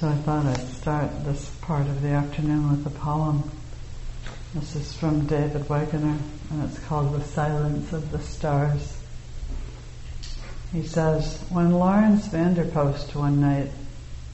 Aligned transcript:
So 0.00 0.08
I 0.08 0.14
thought 0.14 0.46
I'd 0.46 0.68
start 0.68 1.26
this 1.26 1.50
part 1.60 1.86
of 1.86 2.00
the 2.00 2.08
afternoon 2.08 2.70
with 2.70 2.86
a 2.86 2.98
poem. 3.00 3.50
This 4.54 4.74
is 4.74 4.94
from 4.94 5.26
David 5.26 5.68
Wagoner, 5.68 6.16
and 6.50 6.64
it's 6.64 6.78
called 6.86 7.12
The 7.12 7.22
Silence 7.22 7.92
of 7.92 8.10
the 8.10 8.18
Stars. 8.18 8.96
He 10.72 10.86
says, 10.86 11.44
When 11.50 11.72
Laurens 11.72 12.28
van 12.28 12.54
der 12.54 12.64
Post 12.64 13.14
one 13.14 13.42
night 13.42 13.72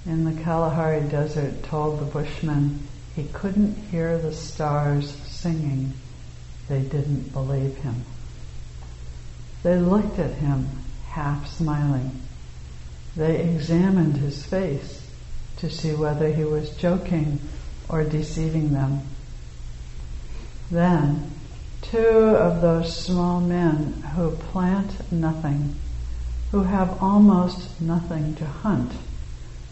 in 0.06 0.22
the 0.22 0.40
Kalahari 0.40 1.00
Desert 1.00 1.64
told 1.64 1.98
the 1.98 2.04
Bushmen 2.04 2.86
he 3.16 3.24
couldn't 3.32 3.74
hear 3.90 4.18
the 4.18 4.32
stars 4.32 5.16
singing, 5.26 5.94
they 6.68 6.82
didn't 6.82 7.32
believe 7.32 7.76
him. 7.78 8.04
They 9.64 9.80
looked 9.80 10.20
at 10.20 10.34
him, 10.34 10.68
half 11.08 11.48
smiling. 11.48 12.22
They 13.16 13.40
examined 13.40 14.18
his 14.18 14.46
face 14.46 15.02
to 15.58 15.70
see 15.70 15.94
whether 15.94 16.30
he 16.32 16.44
was 16.44 16.70
joking 16.76 17.40
or 17.88 18.04
deceiving 18.04 18.72
them. 18.72 19.00
Then, 20.70 21.30
two 21.82 21.98
of 21.98 22.60
those 22.60 22.96
small 22.96 23.40
men 23.40 24.02
who 24.14 24.32
plant 24.32 25.10
nothing, 25.12 25.76
who 26.50 26.64
have 26.64 27.02
almost 27.02 27.80
nothing 27.80 28.34
to 28.36 28.44
hunt, 28.44 28.92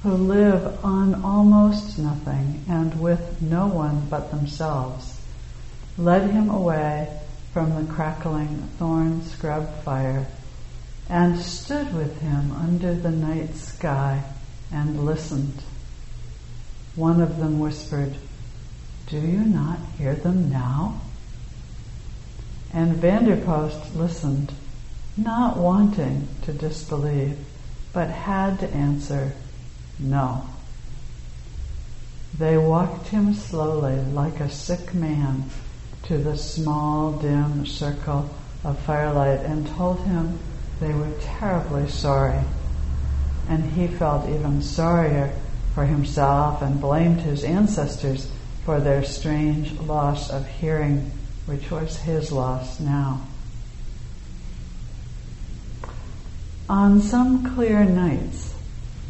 who 0.03 0.13
live 0.13 0.85
on 0.85 1.23
almost 1.23 1.99
nothing 1.99 2.65
and 2.69 3.01
with 3.01 3.41
no 3.43 3.67
one 3.67 4.07
but 4.09 4.31
themselves, 4.31 5.21
led 5.99 6.31
him 6.31 6.51
away 6.51 7.09
from 7.53 7.75
the 7.75 7.93
crackling 7.93 8.69
thorn 8.79 9.23
scrub 9.23 9.73
fire 9.83 10.27
and 11.09 11.39
stood 11.39 11.95
with 11.95 12.21
him 12.21 12.53
under 12.53 12.95
the 12.95 13.11
night 13.11 13.55
sky 13.55 14.23
and 14.73 15.05
listened. 15.05 15.63
One 16.97 17.21
of 17.21 17.39
them 17.39 17.59
whispered, 17.59 18.15
Do 19.09 19.19
you 19.19 19.41
not 19.41 19.79
hear 19.99 20.15
them 20.15 20.49
now? 20.49 21.01
And 22.73 22.97
van 22.97 23.25
der 23.25 23.45
Post 23.45 23.97
listened, 23.97 24.53
not 25.17 25.57
wanting 25.57 26.29
to 26.43 26.53
disbelieve, 26.53 27.37
but 27.93 28.11
had 28.11 28.61
to 28.61 28.73
answer, 28.73 29.33
No. 29.99 30.45
They 32.39 32.57
walked 32.59 33.09
him 33.09 33.35
slowly, 33.35 34.01
like 34.13 34.39
a 34.39 34.51
sick 34.51 34.95
man, 34.95 35.51
to 36.05 36.19
the 36.19 36.37
small, 36.37 37.13
dim 37.13 37.67
circle 37.67 38.31
of 38.63 38.79
firelight 38.81 39.41
and 39.41 39.67
told 39.67 40.01
him 40.01 40.39
they 40.81 40.93
were 40.93 41.13
terribly 41.21 41.89
sorry. 41.89 42.45
And 43.49 43.73
he 43.73 43.89
felt 43.89 44.29
even 44.29 44.63
sorrier 44.63 45.33
for 45.75 45.85
himself 45.85 46.63
and 46.63 46.81
blamed 46.81 47.21
his 47.21 47.43
ancestors 47.43 48.31
for 48.65 48.81
their 48.81 49.05
strange 49.05 49.73
loss 49.81 50.31
of 50.31 50.47
hearing, 50.47 51.11
which 51.47 51.71
was 51.71 51.97
his 51.99 52.31
loss 52.31 52.81
now. 52.81 53.21
On 56.69 57.03
some 57.03 57.55
clear 57.55 57.85
nights, 57.85 58.55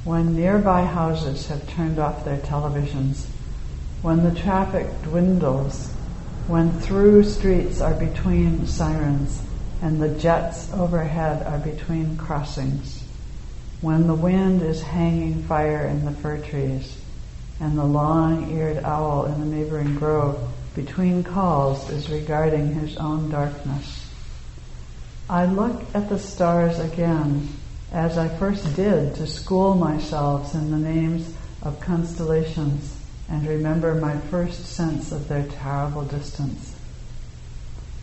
when 0.02 0.34
nearby 0.34 0.84
houses 0.84 1.46
have 1.46 1.68
turned 1.70 1.98
off 1.98 2.24
their 2.24 2.38
televisions, 2.38 3.26
when 4.02 4.24
the 4.24 4.38
traffic 4.40 4.86
dwindles, 5.02 5.90
when 6.46 6.72
through 6.80 7.22
streets 7.24 7.80
are 7.80 7.94
between 7.94 8.66
sirens, 8.66 9.40
and 9.80 10.02
the 10.02 10.08
jets 10.08 10.72
overhead 10.72 11.46
are 11.46 11.58
between 11.58 12.16
crossings, 12.16 13.03
when 13.84 14.06
the 14.06 14.14
wind 14.14 14.62
is 14.62 14.80
hanging 14.80 15.42
fire 15.42 15.84
in 15.84 16.06
the 16.06 16.10
fir 16.10 16.38
trees, 16.38 16.96
and 17.60 17.76
the 17.76 17.84
long-eared 17.84 18.82
owl 18.82 19.26
in 19.26 19.38
the 19.38 19.56
neighboring 19.56 19.94
grove 19.94 20.50
between 20.74 21.22
calls 21.22 21.90
is 21.90 22.08
regarding 22.08 22.72
his 22.72 22.96
own 22.96 23.28
darkness. 23.28 24.08
I 25.28 25.44
look 25.44 25.82
at 25.92 26.08
the 26.08 26.18
stars 26.18 26.78
again 26.78 27.46
as 27.92 28.16
I 28.16 28.26
first 28.26 28.74
did 28.74 29.16
to 29.16 29.26
school 29.26 29.74
myself 29.74 30.54
in 30.54 30.70
the 30.70 30.78
names 30.78 31.34
of 31.60 31.78
constellations 31.80 32.96
and 33.28 33.46
remember 33.46 33.94
my 33.94 34.16
first 34.16 34.64
sense 34.64 35.12
of 35.12 35.28
their 35.28 35.44
terrible 35.44 36.04
distance. 36.04 36.74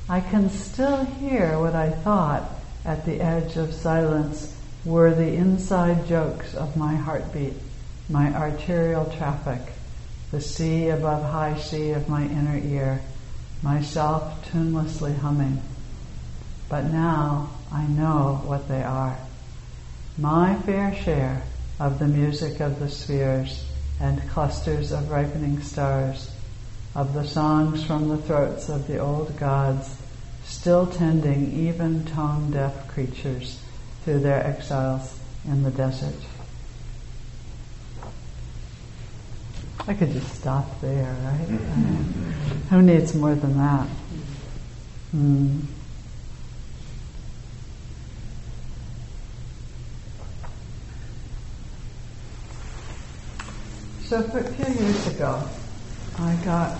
I 0.07 0.21
can 0.21 0.51
still 0.51 1.05
hear 1.05 1.57
what 1.57 1.73
I 1.73 1.89
thought 1.89 2.51
at 2.85 3.03
the 3.03 3.19
edge 3.19 3.57
of 3.57 3.73
silence 3.73 4.55
were 4.83 5.13
the 5.13 5.33
inside 5.35 6.07
jokes 6.07 6.55
of 6.55 6.75
my 6.75 6.95
heartbeat, 6.95 7.53
my 8.09 8.33
arterial 8.33 9.05
traffic, 9.05 9.61
the 10.31 10.41
sea 10.41 10.89
above 10.89 11.23
high 11.23 11.55
sea 11.57 11.91
of 11.91 12.09
my 12.09 12.23
inner 12.23 12.57
ear, 12.57 13.01
myself 13.61 14.43
tunelessly 14.49 15.15
humming. 15.19 15.61
But 16.67 16.85
now 16.85 17.51
I 17.71 17.85
know 17.85 18.41
what 18.45 18.67
they 18.67 18.81
are. 18.81 19.17
My 20.17 20.55
fair 20.61 20.95
share 20.95 21.43
of 21.79 21.99
the 21.99 22.07
music 22.07 22.59
of 22.59 22.79
the 22.79 22.89
spheres 22.89 23.65
and 23.99 24.27
clusters 24.29 24.91
of 24.91 25.11
ripening 25.11 25.61
stars, 25.61 26.31
of 26.95 27.13
the 27.13 27.27
songs 27.27 27.83
from 27.83 28.09
the 28.09 28.17
throats 28.17 28.67
of 28.67 28.87
the 28.87 28.97
old 28.97 29.37
gods, 29.37 29.95
still 30.43 30.87
tending 30.87 31.53
even 31.53 32.03
tone 32.05 32.49
deaf 32.51 32.87
creatures 32.87 33.59
through 34.03 34.19
their 34.19 34.45
exiles 34.45 35.19
in 35.45 35.63
the 35.63 35.71
desert. 35.71 36.15
I 39.87 39.93
could 39.93 40.11
just 40.11 40.35
stop 40.35 40.79
there, 40.81 41.15
right? 41.23 41.59
who 42.69 42.81
needs 42.81 43.13
more 43.15 43.35
than 43.35 43.57
that? 43.57 43.87
Hmm. 45.11 45.59
So 54.03 54.17
a 54.17 54.43
few 54.43 54.85
years 54.85 55.07
ago, 55.07 55.41
I 56.19 56.35
got, 56.43 56.77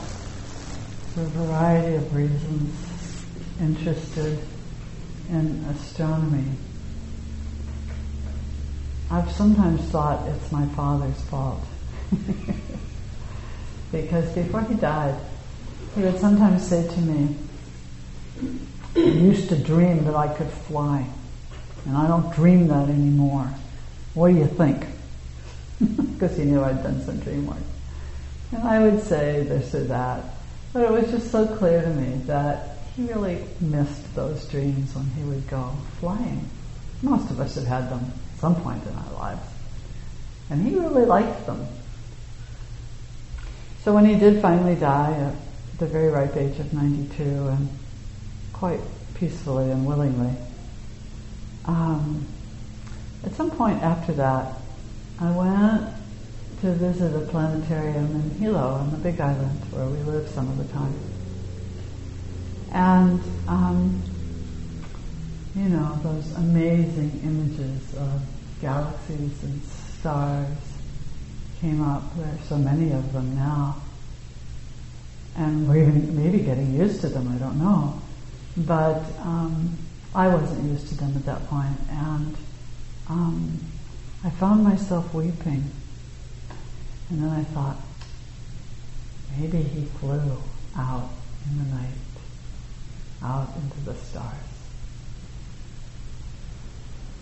for 1.14 1.22
a 1.22 1.26
variety 1.26 1.96
of 1.96 2.16
reasons, 2.16 2.76
interested 3.60 4.40
in 5.30 5.66
astronomy 5.70 6.46
I've 9.12 9.30
sometimes 9.34 9.82
thought 9.90 10.26
it's 10.30 10.54
my 10.54 10.66
father's 10.68 11.20
fault. 11.24 11.62
because 13.92 14.32
before 14.34 14.62
he 14.62 14.76
died, 14.76 15.20
he 15.96 16.04
would 16.04 16.18
sometimes 16.18 16.66
say 16.66 16.88
to 16.88 17.02
me, 17.02 17.36
I 18.96 19.00
used 19.00 19.50
to 19.50 19.58
dream 19.58 20.06
that 20.06 20.16
I 20.16 20.34
could 20.34 20.50
fly, 20.50 21.06
and 21.86 21.98
I 21.98 22.08
don't 22.08 22.34
dream 22.34 22.68
that 22.68 22.88
anymore. 22.88 23.52
What 24.14 24.30
do 24.30 24.38
you 24.38 24.48
think? 24.48 24.86
Because 26.14 26.38
he 26.38 26.46
knew 26.46 26.64
I'd 26.64 26.82
done 26.82 27.02
some 27.02 27.20
dream 27.20 27.48
work. 27.48 27.58
And 28.54 28.64
I 28.64 28.80
would 28.80 29.02
say 29.02 29.44
this 29.44 29.76
or 29.76 29.84
that. 29.86 30.24
But 30.72 30.84
it 30.84 30.92
was 30.92 31.12
just 31.12 31.32
so 31.32 31.48
clear 31.58 31.82
to 31.82 31.90
me 31.90 32.22
that 32.28 32.78
he 32.96 33.04
really 33.04 33.44
missed 33.60 34.16
those 34.16 34.46
dreams 34.46 34.96
when 34.96 35.06
he 35.18 35.24
would 35.24 35.50
go 35.50 35.72
flying. 36.00 36.48
Most 37.02 37.30
of 37.30 37.42
us 37.42 37.56
have 37.56 37.66
had 37.66 37.90
them 37.90 38.14
some 38.42 38.56
point 38.56 38.84
in 38.86 38.96
our 38.96 39.14
lives. 39.14 39.48
And 40.50 40.68
he 40.68 40.78
really 40.78 41.06
liked 41.06 41.46
them. 41.46 41.66
So 43.84 43.94
when 43.94 44.06
he 44.06 44.16
did 44.16 44.42
finally 44.42 44.76
die 44.76 45.14
at 45.14 45.36
the 45.78 45.86
very 45.86 46.10
ripe 46.10 46.36
age 46.36 46.60
of 46.60 46.74
92 46.74 47.24
and 47.24 47.70
quite 48.52 48.80
peacefully 49.14 49.70
and 49.70 49.86
willingly, 49.86 50.36
um, 51.66 52.26
at 53.24 53.34
some 53.36 53.52
point 53.52 53.82
after 53.84 54.12
that, 54.14 54.56
I 55.20 55.32
went 55.32 55.96
to 56.62 56.74
visit 56.74 57.16
a 57.16 57.26
planetarium 57.28 58.16
in 58.16 58.32
Hilo 58.40 58.74
on 58.74 58.92
the 58.92 58.98
Big 58.98 59.22
Island 59.22 59.62
where 59.72 59.86
we 59.86 59.98
live 60.04 60.28
some 60.30 60.50
of 60.50 60.58
the 60.58 60.74
time. 60.74 60.96
And 62.72 63.22
um, 63.48 64.02
you 65.56 65.64
know, 65.64 66.00
those 66.02 66.34
amazing 66.36 67.22
images 67.24 67.94
of 67.96 68.22
galaxies 68.62 69.44
and 69.44 69.62
stars 70.00 70.48
came 71.60 71.84
up. 71.84 72.16
There 72.16 72.26
are 72.26 72.38
so 72.48 72.58
many 72.58 72.92
of 72.94 73.12
them 73.12 73.36
now. 73.36 73.82
And 75.36 75.68
we're 75.68 75.84
even 75.84 76.16
maybe 76.16 76.40
getting 76.44 76.74
used 76.74 77.02
to 77.02 77.10
them, 77.10 77.34
I 77.36 77.38
don't 77.38 77.60
know. 77.60 78.02
But 78.58 79.04
um, 79.20 79.78
I 80.16 80.28
wasn't 80.28 80.72
used 80.72 80.88
to 80.90 80.96
them 80.96 81.16
at 81.16 81.26
that 81.26 81.48
point. 81.48 81.78
point, 81.78 81.90
and 81.90 82.38
um, 83.10 83.60
I 84.24 84.30
found 84.30 84.64
myself 84.64 85.14
weeping. 85.14 85.70
And 87.10 87.24
then 87.24 87.30
I 87.30 87.44
thought, 87.44 87.78
maybe 89.38 89.62
he 89.64 89.86
flew 90.00 90.38
out 90.78 91.10
in 91.50 91.58
the 91.58 91.76
night, 91.76 91.88
out 93.22 93.50
into 93.58 93.80
the 93.82 93.96
stars 93.96 94.61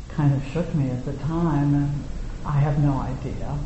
kind 0.09 0.33
of 0.33 0.45
shook 0.51 0.73
me 0.75 0.89
at 0.89 1.05
the 1.05 1.13
time, 1.13 1.73
and 1.73 2.03
I 2.45 2.59
have 2.59 2.79
no 2.79 2.99
idea. 2.99 3.57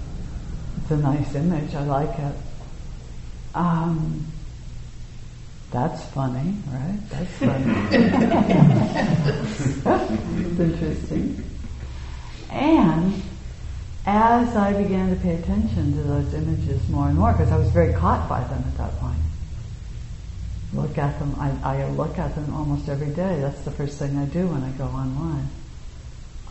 it's 0.82 0.92
a 0.92 0.98
nice 0.98 1.34
image, 1.36 1.74
I 1.76 1.84
like 1.84 2.18
it. 2.20 2.36
Um, 3.56 4.26
that's 5.72 6.04
funny, 6.06 6.56
right? 6.68 7.00
That's 7.10 7.32
funny. 7.38 7.74
it's 10.46 10.60
interesting. 10.60 11.44
And 12.52 13.24
as 14.06 14.56
I 14.56 14.74
began 14.74 15.10
to 15.10 15.16
pay 15.16 15.36
attention 15.36 15.94
to 15.94 16.04
those 16.04 16.34
images 16.34 16.88
more 16.90 17.08
and 17.08 17.18
more, 17.18 17.32
because 17.32 17.52
I 17.52 17.58
was 17.58 17.70
very 17.70 17.94
caught 17.94 18.30
by 18.30 18.44
them 18.44 18.64
at 18.68 18.78
that 18.78 19.00
point, 19.00 19.18
look 20.74 20.98
at 20.98 21.18
them, 21.20 21.36
I, 21.40 21.52
I 21.64 21.86
look 21.90 22.20
at 22.20 22.36
them 22.36 22.54
almost 22.54 22.90
every 22.90 23.10
day. 23.10 23.40
That's 23.40 23.62
the 23.62 23.72
first 23.72 23.98
thing 23.98 24.18
I 24.18 24.26
do 24.26 24.48
when 24.48 24.64
I 24.64 24.72
go 24.72 24.86
online. 24.86 25.48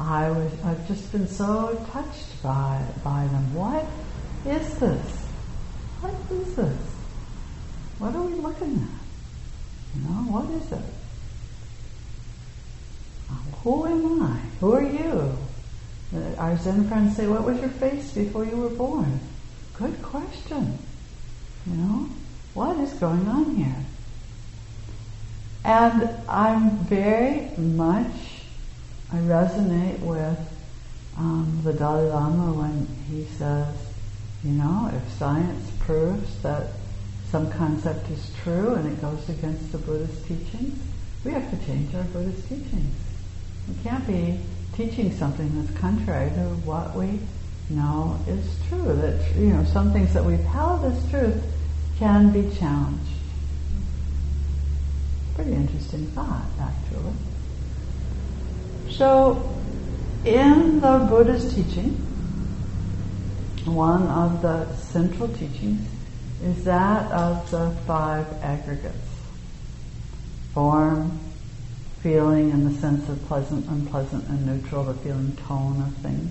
I 0.03 0.31
was, 0.31 0.53
I've 0.65 0.87
just 0.89 1.13
been 1.13 1.29
so 1.29 1.81
touched 1.93 2.43
by, 2.43 2.85
by 3.05 3.27
them. 3.29 3.55
What 3.55 3.87
is 4.45 4.75
this? 4.79 5.27
What 6.01 6.15
is 6.41 6.57
this? 6.57 6.79
What 7.99 8.17
are 8.17 8.23
we 8.23 8.35
looking 8.35 8.77
at? 8.77 9.95
You 9.95 10.03
know, 10.03 10.33
what 10.33 10.51
is 10.51 10.73
it? 10.73 10.85
Uh, 13.31 13.35
who 13.63 13.87
am 13.87 14.23
I? 14.23 14.37
Who 14.59 14.73
are 14.73 14.83
you? 14.83 15.39
Uh, 16.15 16.35
our 16.39 16.57
Zen 16.59 16.89
friends 16.89 17.17
say, 17.17 17.27
What 17.29 17.45
was 17.45 17.61
your 17.61 17.71
face 17.71 18.11
before 18.13 18.45
you 18.45 18.57
were 18.57 18.71
born? 18.71 19.21
Good 19.79 20.03
question. 20.03 20.79
You 21.67 21.75
know, 21.75 22.09
what 22.55 22.77
is 22.79 22.93
going 22.95 23.29
on 23.29 23.55
here? 23.55 23.85
And 25.65 26.11
I'm 26.29 26.79
very 26.79 27.57
much, 27.57 28.31
I 29.12 29.17
resonate 29.17 29.99
with 30.00 30.38
um, 31.19 31.61
the 31.64 31.75
Dalai 31.75 32.09
Lama 32.09 32.55
when 32.55 32.88
he 33.11 33.26
says, 33.37 33.69
you 34.43 34.53
know, 34.53 34.91
if 34.91 35.12
science 35.19 35.70
proves 35.81 36.41
that 36.41 36.69
some 37.31 37.50
concept 37.50 38.09
is 38.11 38.31
true 38.43 38.73
and 38.73 38.91
it 38.91 39.03
goes 39.03 39.29
against 39.29 39.70
the 39.70 39.76
Buddhist 39.76 40.26
teachings, 40.26 40.79
we 41.26 41.32
have 41.32 41.50
to 41.50 41.67
change 41.67 41.94
our 41.94 42.05
Buddhist 42.05 42.49
teachings. 42.49 42.97
We 43.69 43.75
can't 43.82 44.06
be 44.06 44.41
teaching 44.75 45.15
something 45.15 45.61
that's 45.61 45.79
contrary 45.79 46.31
to 46.31 46.44
what 46.65 46.97
we 46.97 47.20
know 47.69 48.19
is 48.26 48.56
true. 48.70 48.97
That 48.97 49.37
you 49.37 49.50
know, 49.50 49.65
some 49.65 49.93
things 49.93 50.15
that 50.15 50.25
we've 50.25 50.41
held 50.41 50.87
as 50.87 51.11
truth 51.11 51.43
can 51.99 52.32
be 52.32 52.50
challenged. 52.56 53.12
Pretty 55.35 55.53
interesting 55.53 56.06
thought, 56.12 56.47
actually. 56.58 57.12
So, 58.97 59.59
in 60.25 60.81
the 60.81 60.99
Buddha's 61.09 61.55
teaching, 61.55 61.93
one 63.65 64.03
of 64.09 64.43
the 64.43 64.71
central 64.77 65.29
teachings 65.29 65.89
is 66.44 66.65
that 66.65 67.11
of 67.11 67.50
the 67.50 67.71
five 67.87 68.27
aggregates 68.43 68.97
form, 70.53 71.19
feeling 72.03 72.50
in 72.50 72.71
the 72.71 72.81
sense 72.81 73.09
of 73.09 73.25
pleasant, 73.27 73.67
unpleasant, 73.69 74.29
and 74.29 74.44
neutral, 74.44 74.85
the 74.85 74.94
feeling 74.94 75.37
tone 75.49 75.81
of 75.81 75.94
things, 76.03 76.31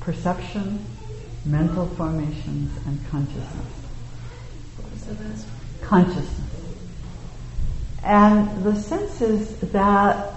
perception, 0.00 0.84
mental 1.46 1.86
formations, 1.86 2.76
and 2.86 3.00
consciousness. 3.08 3.72
What 4.76 4.92
was 4.92 5.04
the 5.04 5.24
last 5.24 5.46
Consciousness. 5.80 6.40
And 8.02 8.64
the 8.64 8.74
sense 8.76 9.20
is 9.20 9.56
that 9.60 10.35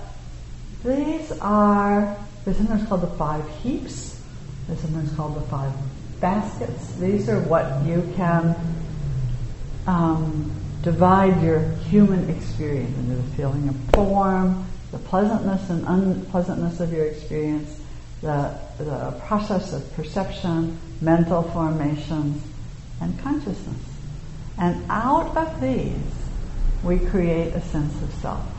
these 0.83 1.31
are, 1.39 2.17
there's 2.45 2.57
sometimes 2.57 2.87
called 2.87 3.01
the 3.01 3.17
five 3.17 3.47
heaps, 3.61 4.21
they're 4.67 4.77
sometimes 4.77 5.11
called 5.13 5.35
the 5.35 5.47
five 5.47 5.73
baskets. 6.19 6.93
These 6.95 7.27
are 7.29 7.39
what 7.41 7.85
you 7.85 8.11
can 8.15 8.55
um, 9.87 10.51
divide 10.83 11.41
your 11.41 11.59
human 11.89 12.29
experience 12.29 12.95
into 12.97 13.15
the 13.15 13.35
feeling 13.35 13.67
of 13.67 13.75
form, 13.93 14.65
the 14.91 14.99
pleasantness 14.99 15.69
and 15.69 15.85
unpleasantness 15.87 16.79
of 16.79 16.93
your 16.93 17.05
experience, 17.05 17.79
the, 18.21 18.57
the 18.77 19.11
process 19.25 19.73
of 19.73 19.93
perception, 19.93 20.77
mental 21.01 21.43
formations, 21.43 22.43
and 23.01 23.17
consciousness. 23.19 23.81
And 24.57 24.83
out 24.89 25.35
of 25.37 25.61
these, 25.61 25.95
we 26.83 26.99
create 26.99 27.53
a 27.53 27.61
sense 27.61 28.01
of 28.01 28.13
self. 28.15 28.58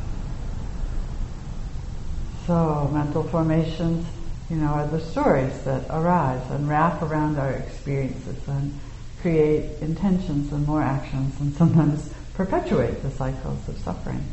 So, 2.50 2.90
mental 2.92 3.22
formations, 3.22 4.04
you 4.50 4.56
know, 4.56 4.72
are 4.72 4.86
the 4.88 4.98
stories 4.98 5.56
that 5.62 5.84
arise 5.88 6.42
and 6.50 6.68
wrap 6.68 7.00
around 7.00 7.38
our 7.38 7.52
experiences 7.52 8.48
and 8.48 8.76
create 9.20 9.80
intentions 9.80 10.50
and 10.52 10.66
more 10.66 10.82
actions 10.82 11.40
and 11.40 11.54
sometimes 11.54 12.12
perpetuate 12.34 13.04
the 13.04 13.10
cycles 13.12 13.68
of 13.68 13.78
suffering. 13.78 14.24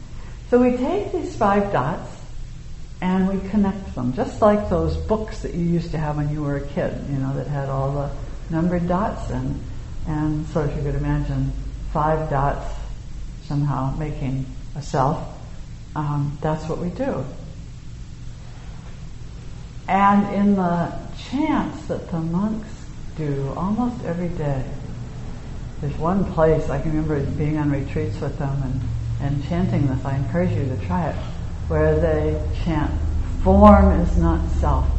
So 0.49 0.59
we 0.59 0.77
take 0.77 1.11
these 1.11 1.35
five 1.35 1.71
dots 1.71 2.09
and 3.03 3.27
we 3.29 3.49
connect 3.51 3.93
them, 3.93 4.13
just 4.13 4.41
like 4.41 4.67
those 4.67 4.97
books 4.97 5.43
that 5.43 5.53
you 5.53 5.65
used 5.65 5.91
to 5.91 5.99
have 5.99 6.17
when 6.17 6.31
you 6.31 6.41
were 6.41 6.57
a 6.57 6.67
kid, 6.69 6.99
you 7.11 7.17
know, 7.17 7.35
that 7.35 7.45
had 7.45 7.69
all 7.69 7.91
the 7.91 8.09
numbered 8.51 8.87
dots 8.87 9.29
and 9.29 9.63
and 10.07 10.47
so 10.47 10.61
if 10.61 10.75
you 10.75 10.81
could 10.81 10.95
imagine 10.95 11.53
five 11.93 12.31
dots 12.31 12.73
somehow 13.43 13.95
making 13.95 14.47
a 14.75 14.81
self, 14.81 15.37
um, 15.95 16.35
that's 16.41 16.67
what 16.67 16.79
we 16.79 16.89
do. 16.89 17.23
And 19.87 20.33
in 20.35 20.55
the 20.55 20.93
chants 21.29 21.87
that 21.87 22.11
the 22.11 22.19
monks 22.19 22.67
do 23.15 23.53
almost 23.55 24.03
every 24.05 24.29
day, 24.29 24.63
there's 25.81 25.97
one 25.97 26.25
place 26.33 26.69
I 26.69 26.81
can 26.81 26.91
remember 26.91 27.19
being 27.37 27.57
on 27.57 27.71
retreats 27.71 28.19
with 28.19 28.37
them 28.37 28.61
and, 28.63 28.81
and 29.21 29.47
chanting 29.47 29.87
this. 29.87 30.03
I 30.03 30.17
encourage 30.17 30.51
you 30.51 30.65
to 30.65 30.85
try 30.87 31.09
it, 31.09 31.15
where 31.67 31.99
they 31.99 32.41
chant, 32.63 32.91
form 33.43 33.91
is 34.01 34.17
not 34.17 34.49
self, 34.53 34.89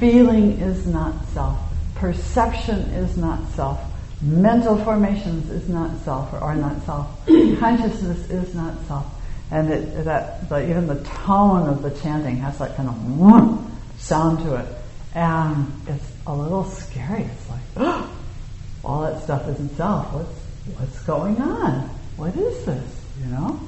feeling 0.00 0.58
is 0.60 0.86
not 0.86 1.14
self, 1.28 1.58
perception 1.94 2.80
is 2.90 3.16
not 3.16 3.46
self, 3.50 3.80
mental 4.22 4.76
formations 4.78 5.50
is 5.50 5.68
not 5.68 5.96
self 6.00 6.32
or 6.32 6.38
are 6.38 6.56
not 6.56 6.82
self, 6.84 7.26
consciousness 7.60 8.28
is 8.30 8.54
not 8.54 8.74
self. 8.86 9.06
And 9.50 9.70
it, 9.70 10.04
that 10.04 10.48
the, 10.48 10.68
even 10.68 10.86
the 10.86 11.02
tone 11.04 11.68
of 11.68 11.82
the 11.82 11.90
chanting 11.90 12.38
has 12.38 12.58
that 12.58 12.74
kind 12.74 12.88
of 12.88 13.68
sound 14.02 14.40
to 14.40 14.56
it, 14.56 14.66
and 15.14 15.72
it's 15.86 16.12
a 16.26 16.34
little 16.34 16.64
scary. 16.64 17.22
It's 17.22 17.48
like, 17.48 17.60
oh, 17.76 18.10
all 18.84 19.02
that 19.02 19.22
stuff 19.22 19.48
isn't 19.48 19.76
self. 19.76 20.12
What's 20.12 20.78
what's 20.78 21.02
going 21.04 21.40
on? 21.40 21.88
What 22.16 22.36
is 22.36 22.64
this? 22.64 23.00
You 23.20 23.26
know, 23.26 23.60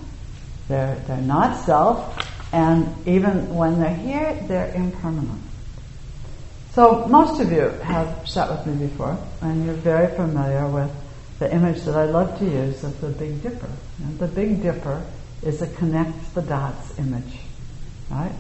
they're 0.69 0.97
they're 1.07 1.17
not 1.19 1.65
self, 1.65 2.53
and 2.53 2.89
even 3.07 3.55
when 3.55 3.81
they're 3.81 3.95
here, 3.95 4.39
they're 4.49 4.75
impermanent. 4.75 5.43
So 6.73 7.07
most 7.07 7.41
of 7.41 7.53
you 7.53 7.69
have 7.85 8.29
sat 8.29 8.51
with 8.51 8.67
me 8.67 8.89
before, 8.89 9.17
and 9.43 9.65
you're 9.65 9.75
very 9.75 10.13
familiar 10.17 10.67
with 10.69 10.91
the 11.39 11.53
image 11.53 11.83
that 11.83 11.95
I 11.95 12.05
love 12.07 12.37
to 12.41 12.45
use 12.45 12.83
of 12.83 13.01
the 13.01 13.11
Big 13.11 13.43
Dipper. 13.43 13.71
And 14.03 14.19
the 14.19 14.27
Big 14.27 14.61
Dipper 14.61 15.05
is 15.43 15.63
a 15.63 15.69
connect 15.69 16.35
the 16.35 16.43
dots 16.43 16.99
image, 16.99 17.39
right? 18.11 18.33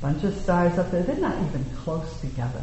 Bunch 0.00 0.24
of 0.24 0.34
stars 0.36 0.78
up 0.78 0.90
there. 0.90 1.02
They're 1.02 1.16
not 1.16 1.36
even 1.48 1.64
close 1.76 2.20
together. 2.20 2.62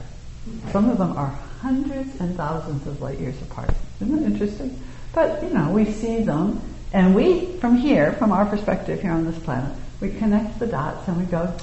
Some 0.72 0.90
of 0.90 0.98
them 0.98 1.18
are 1.18 1.28
hundreds 1.62 2.20
and 2.20 2.36
thousands 2.36 2.86
of 2.86 3.02
light 3.02 3.20
years 3.20 3.42
apart. 3.42 3.72
Isn't 4.02 4.16
that 4.16 4.32
interesting? 4.32 4.82
But, 5.13 5.42
you 5.44 5.50
know, 5.50 5.72
we 5.72 5.86
see 5.92 6.24
them, 6.24 6.62
and 6.92 7.16
we, 7.16 7.58
from 7.58 7.78
here, 7.78 8.13
from 8.13 8.32
our 8.32 8.46
perspective 8.46 9.02
here 9.02 9.12
on 9.12 9.25
this 9.25 9.38
planet, 9.40 9.75
we 10.02 10.12
connect 10.12 10.60
the 10.60 10.68
dots 10.68 11.08
and 11.08 11.18
we 11.18 11.25
go, 11.25 11.54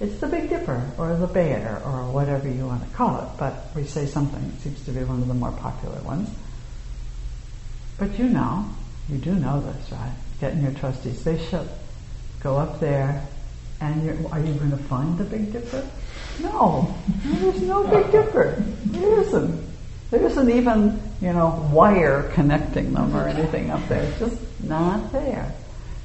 it's 0.00 0.18
the 0.20 0.26
Big 0.26 0.50
Dipper 0.50 0.90
or 0.98 1.16
the 1.16 1.26
Bear 1.26 1.80
or 1.84 2.10
whatever 2.10 2.48
you 2.48 2.66
want 2.66 2.82
to 2.82 2.96
call 2.96 3.20
it, 3.20 3.28
but 3.38 3.70
we 3.74 3.84
say 3.84 4.06
something. 4.06 4.42
It 4.56 4.60
seems 4.60 4.84
to 4.84 4.90
be 4.90 5.04
one 5.04 5.22
of 5.22 5.28
the 5.28 5.34
more 5.34 5.52
popular 5.52 6.00
ones. 6.02 6.28
But 7.98 8.18
you 8.18 8.28
know, 8.28 8.68
you 9.08 9.18
do 9.18 9.34
know 9.34 9.60
this, 9.60 9.92
right? 9.92 10.12
Getting 10.40 10.58
in 10.58 10.64
your 10.64 10.74
trusty 10.74 11.14
spaceship, 11.14 11.66
go 12.40 12.56
up 12.56 12.80
there, 12.80 13.26
and 13.80 14.26
are 14.32 14.40
you 14.40 14.54
going 14.54 14.70
to 14.70 14.76
find 14.76 15.18
the 15.18 15.24
Big 15.24 15.52
Dipper? 15.52 15.86
No, 16.40 16.94
there's 17.24 17.62
no 17.62 17.86
Big 17.86 18.10
Dipper. 18.10 18.62
There 18.86 19.20
isn't. 19.20 19.66
There 20.10 20.22
isn't 20.22 20.50
even, 20.50 21.00
you 21.20 21.32
know, 21.32 21.68
wire 21.72 22.30
connecting 22.34 22.92
them 22.94 23.14
or 23.14 23.28
anything 23.28 23.70
up 23.70 23.86
there. 23.88 24.02
It's 24.02 24.18
just 24.18 24.38
not 24.62 25.12
there. 25.12 25.52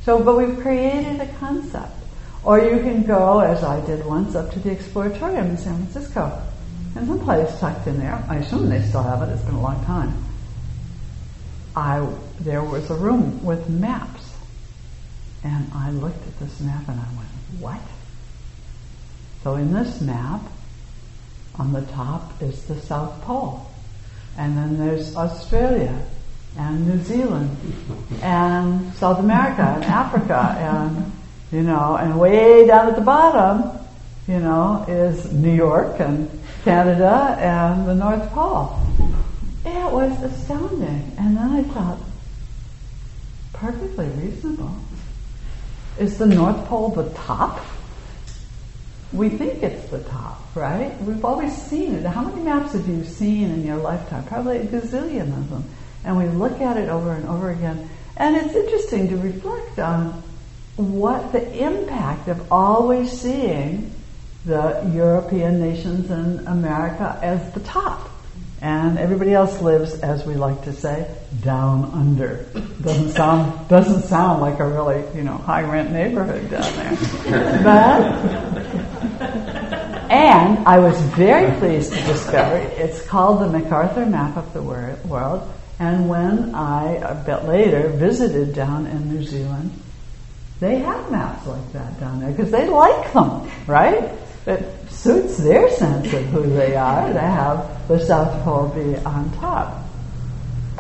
So, 0.04 0.24
but 0.24 0.38
we've 0.38 0.60
created 0.60 1.22
a 1.22 1.28
concept 1.34 1.94
or 2.44 2.60
you 2.60 2.80
can 2.80 3.04
go, 3.04 3.40
as 3.40 3.63
I 3.63 3.86
did 3.86 4.06
once, 4.06 4.36
up 4.36 4.51
to 4.54 4.60
the 4.60 4.72
Exploratorium 4.72 5.50
in 5.50 5.58
San 5.58 5.75
Francisco. 5.75 6.42
And 6.96 7.08
some 7.08 7.20
place 7.20 7.58
tucked 7.60 7.88
in 7.88 8.00
there, 8.00 8.24
I 8.28 8.38
assume 8.38 8.70
they 8.70 8.82
still 8.82 9.04
have 9.04 9.22
it, 9.22 9.32
it's 9.32 9.44
been 9.44 9.56
a 9.56 9.62
long 9.62 9.84
time. 9.86 10.25
I, 11.75 12.06
there 12.40 12.63
was 12.63 12.90
a 12.90 12.96
room 12.96 13.44
with 13.46 13.70
maps. 13.70 14.30
And 15.44 15.72
I 15.74 15.92
looked 15.92 16.25
at 16.28 16.40
this 16.40 16.60
map 16.60 16.88
and 16.88 17.00
I 17.00 17.06
went, 17.16 17.21
what? 17.60 17.81
So 19.43 19.55
in 19.55 19.74
this 19.74 20.01
map, 20.01 20.41
on 21.58 21.74
the 21.74 21.81
top 21.81 22.41
is 22.41 22.63
the 22.65 22.79
South 22.79 23.22
Pole. 23.22 23.70
And 24.38 24.58
then 24.58 24.77
there's 24.77 25.15
Australia 25.15 26.05
and 26.58 26.88
New 26.88 27.03
Zealand 27.03 27.55
and 28.22 28.93
South 28.96 29.20
America 29.20 29.62
and 29.62 29.84
Africa 29.84 30.55
and, 30.58 31.12
you 31.51 31.63
know, 31.63 31.98
and 31.98 32.20
way 32.20 32.67
down 32.67 32.88
at 32.89 32.96
the 32.96 33.01
bottom, 33.01 33.79
you 34.27 34.39
know, 34.39 34.86
is 34.88 35.31
New 35.31 35.53
York 35.53 36.00
and 36.00 36.29
Canada 36.63 37.36
and 37.39 37.88
the 37.88 37.96
North 37.96 38.29
Pole. 38.31 38.79
It 39.65 39.91
was 39.91 40.22
astounding. 40.24 41.12
And 41.17 41.38
then 41.38 41.50
I 41.50 41.63
thought, 41.63 42.00
perfectly 43.53 44.08
reasonable. 44.08 44.75
Is 46.01 46.17
the 46.17 46.25
North 46.25 46.65
Pole 46.65 46.89
the 46.89 47.08
top? 47.12 47.63
We 49.13 49.29
think 49.29 49.62
it's 49.62 49.88
the 49.91 50.00
top, 50.00 50.41
right? 50.55 51.00
We've 51.03 51.24
always 51.24 51.55
seen 51.55 51.93
it. 51.93 52.03
How 52.08 52.24
many 52.24 52.41
maps 52.41 52.74
have 52.74 52.88
you 52.88 53.03
seen 53.03 53.51
in 53.51 53.63
your 53.63 53.77
lifetime? 53.77 54.24
Probably 54.24 54.58
a 54.58 54.65
gazillion 54.65 55.27
of 55.38 55.51
them. 55.51 55.63
And 56.03 56.17
we 56.17 56.25
look 56.25 56.60
at 56.60 56.75
it 56.75 56.89
over 56.89 57.12
and 57.12 57.27
over 57.29 57.51
again. 57.51 57.88
And 58.17 58.36
it's 58.36 58.55
interesting 58.55 59.10
to 59.10 59.17
reflect 59.17 59.77
on 59.77 60.24
what 60.75 61.34
the 61.34 61.63
impact 61.63 62.29
of 62.29 62.51
always 62.51 63.12
seeing 63.12 63.93
the 64.43 64.81
European 64.96 65.62
nations 65.62 66.10
and 66.10 66.48
America 66.48 67.20
as 67.22 67.53
the 67.53 67.60
top 67.60 68.11
and 68.62 69.00
everybody 69.00 69.34
else 69.34 69.60
lives, 69.62 70.00
as 70.01 70.24
we 70.25 70.36
like 70.36 70.63
to 70.65 70.74
say, 70.74 71.10
down 71.41 71.86
under. 71.94 72.46
Doesn't 72.82 73.12
sound 73.12 73.68
doesn't 73.68 74.03
sound 74.03 74.41
like 74.41 74.60
a 74.60 74.68
really 74.68 75.03
you 75.15 75.24
know 75.24 75.38
high 75.38 75.63
rent 75.63 75.91
neighborhood 75.91 76.50
down 76.50 76.75
there, 76.75 77.63
but. 77.63 79.41
And 80.12 80.68
I 80.68 80.80
was 80.80 81.00
very 81.15 81.58
pleased 81.58 81.94
to 81.94 82.01
discover 82.03 82.58
it's 82.58 83.01
called 83.06 83.39
the 83.39 83.58
McArthur 83.58 84.10
Map 84.10 84.36
of 84.36 84.51
the 84.51 84.62
World. 84.62 85.50
And 85.80 86.10
when 86.10 86.53
I, 86.53 86.98
uh, 86.98 87.13
a 87.13 87.24
bit 87.24 87.46
later, 87.46 87.88
visited 87.88 88.53
down 88.53 88.88
in 88.88 89.10
New 89.10 89.24
Zealand, 89.24 89.72
they 90.60 90.80
have 90.80 91.10
maps 91.10 91.48
like 91.48 91.74
that 91.74 92.00
down 92.00 92.20
there 92.20 92.30
because 92.30 92.51
they 92.51 92.68
like 92.68 93.13
them, 93.13 93.50
right? 93.68 94.12
It 94.45 94.89
suits 94.89 95.38
their 95.38 95.69
sense 95.69 96.12
of 96.13 96.25
who 96.25 96.43
they 96.53 96.75
are 96.75 97.13
to 97.13 97.19
have 97.19 97.88
the 97.88 98.00
South 98.00 98.43
Pole 98.43 98.69
be 98.69 98.95
on 98.98 99.31
top. 99.38 99.83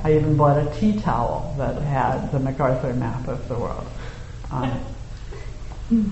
I 0.03 0.13
even 0.15 0.35
bought 0.35 0.57
a 0.57 0.79
tea 0.79 0.99
towel 0.99 1.53
that 1.57 1.79
had 1.81 2.31
the 2.31 2.39
McArthur 2.39 2.97
map 2.97 3.27
of 3.27 3.47
the 3.47 3.55
world 3.55 3.85
on 4.49 4.69
it. 4.69 6.05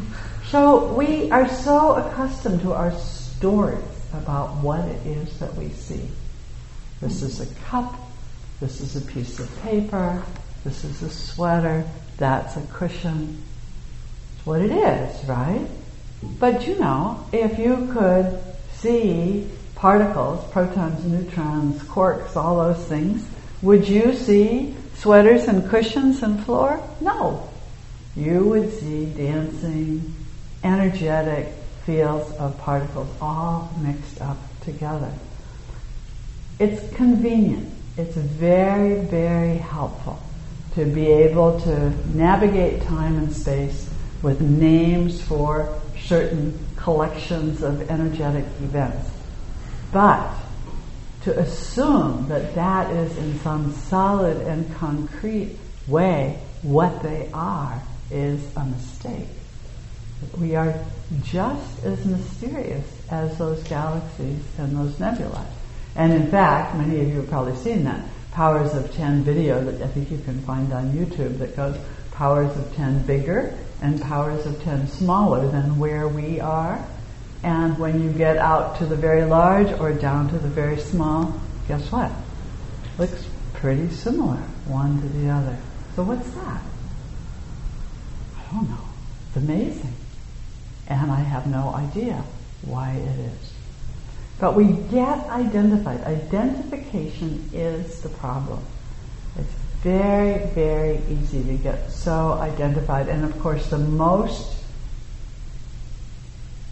So 0.49 0.93
we 0.93 1.31
are 1.31 1.47
so 1.49 1.95
accustomed 1.95 2.61
to 2.61 2.73
our 2.73 2.91
stories 2.91 3.79
about 4.13 4.57
what 4.57 4.81
it 4.81 5.05
is 5.07 5.39
that 5.39 5.55
we 5.55 5.69
see. 5.69 6.07
This 7.01 7.21
is 7.21 7.39
a 7.39 7.55
cup, 7.65 7.95
this 8.59 8.81
is 8.81 8.95
a 8.95 9.01
piece 9.01 9.39
of 9.39 9.61
paper, 9.61 10.21
this 10.63 10.83
is 10.83 11.01
a 11.01 11.09
sweater, 11.09 11.85
that's 12.17 12.57
a 12.57 12.61
cushion. 12.73 13.41
It's 14.35 14.45
what 14.45 14.61
it 14.61 14.71
is, 14.71 15.25
right? 15.25 15.67
But 16.21 16.67
you 16.67 16.77
know, 16.79 17.25
if 17.31 17.57
you 17.57 17.89
could 17.93 18.41
see 18.73 19.49
particles, 19.75 20.43
protons, 20.51 21.05
neutrons, 21.05 21.81
quarks, 21.83 22.35
all 22.35 22.57
those 22.57 22.85
things, 22.85 23.25
would 23.61 23.87
you 23.87 24.13
see 24.13 24.75
sweaters 24.95 25.45
and 25.45 25.69
cushions 25.69 26.21
and 26.23 26.43
floor? 26.43 26.81
No. 26.99 27.49
You 28.15 28.43
would 28.45 28.73
see 28.79 29.05
dancing, 29.05 30.13
energetic 30.63 31.53
fields 31.85 32.31
of 32.35 32.57
particles 32.59 33.07
all 33.21 33.71
mixed 33.81 34.21
up 34.21 34.37
together. 34.61 35.11
It's 36.59 36.93
convenient. 36.95 37.73
It's 37.97 38.15
very, 38.15 39.01
very 39.05 39.57
helpful 39.57 40.19
to 40.75 40.85
be 40.85 41.07
able 41.07 41.59
to 41.61 41.89
navigate 42.15 42.83
time 42.83 43.17
and 43.17 43.33
space 43.33 43.89
with 44.21 44.41
names 44.41 45.21
for 45.21 45.79
certain 46.09 46.57
collections 46.75 47.61
of 47.61 47.89
energetic 47.89 48.43
events. 48.61 49.09
But 49.93 50.33
to 51.21 51.39
assume 51.39 52.27
that 52.27 52.55
that 52.55 52.91
is 52.91 53.15
in 53.17 53.39
some 53.39 53.71
solid 53.73 54.37
and 54.47 54.75
concrete 54.75 55.57
way 55.87 56.39
what 56.61 57.01
they 57.03 57.29
are 57.33 57.81
is 58.11 58.41
a 58.57 58.65
mistake. 58.65 59.27
We 60.37 60.55
are 60.55 60.73
just 61.23 61.83
as 61.85 62.05
mysterious 62.05 62.85
as 63.09 63.37
those 63.37 63.63
galaxies 63.63 64.43
and 64.57 64.75
those 64.75 64.99
nebulae. 64.99 65.45
And 65.95 66.11
in 66.11 66.29
fact, 66.29 66.75
many 66.75 66.99
of 66.99 67.07
you 67.07 67.17
have 67.17 67.29
probably 67.29 67.55
seen 67.55 67.85
that 67.85 68.03
Powers 68.31 68.73
of 68.73 68.93
10 68.95 69.23
video 69.23 69.61
that 69.63 69.81
I 69.81 69.87
think 69.87 70.11
you 70.11 70.19
can 70.19 70.39
find 70.43 70.71
on 70.71 70.93
YouTube 70.93 71.39
that 71.39 71.55
goes 71.55 71.75
powers 72.11 72.55
of 72.57 72.73
10 72.75 73.05
bigger 73.05 73.57
and 73.81 74.01
powers 74.01 74.45
of 74.45 74.61
10 74.63 74.87
smaller 74.87 75.47
than 75.47 75.77
where 75.79 76.07
we 76.07 76.39
are. 76.39 76.85
And 77.43 77.77
when 77.77 78.01
you 78.03 78.11
get 78.11 78.37
out 78.37 78.77
to 78.79 78.85
the 78.85 78.95
very 78.95 79.23
large 79.23 79.71
or 79.79 79.93
down 79.93 80.29
to 80.29 80.37
the 80.37 80.49
very 80.49 80.77
small, 80.77 81.39
guess 81.67 81.91
what? 81.91 82.11
Looks 82.97 83.25
pretty 83.53 83.89
similar, 83.89 84.37
one 84.65 85.01
to 85.01 85.07
the 85.07 85.29
other. 85.29 85.57
So 85.95 86.03
what's 86.03 86.29
that? 86.31 86.61
I 88.37 88.53
don't 88.53 88.69
know. 88.69 88.85
It's 89.27 89.37
amazing. 89.37 89.93
And 90.87 91.11
I 91.11 91.19
have 91.19 91.47
no 91.47 91.73
idea 91.73 92.23
why 92.63 92.91
it 92.91 93.19
is. 93.19 93.53
But 94.39 94.55
we 94.55 94.73
get 94.73 95.29
identified. 95.29 96.01
Identification 96.01 97.49
is 97.53 98.01
the 98.01 98.09
problem. 98.09 98.65
Very, 99.81 100.45
very 100.47 100.99
easy 101.09 101.41
to 101.43 101.53
get 101.55 101.91
so 101.91 102.33
identified. 102.33 103.07
And 103.07 103.23
of 103.23 103.39
course, 103.39 103.69
the 103.69 103.77
most 103.77 104.57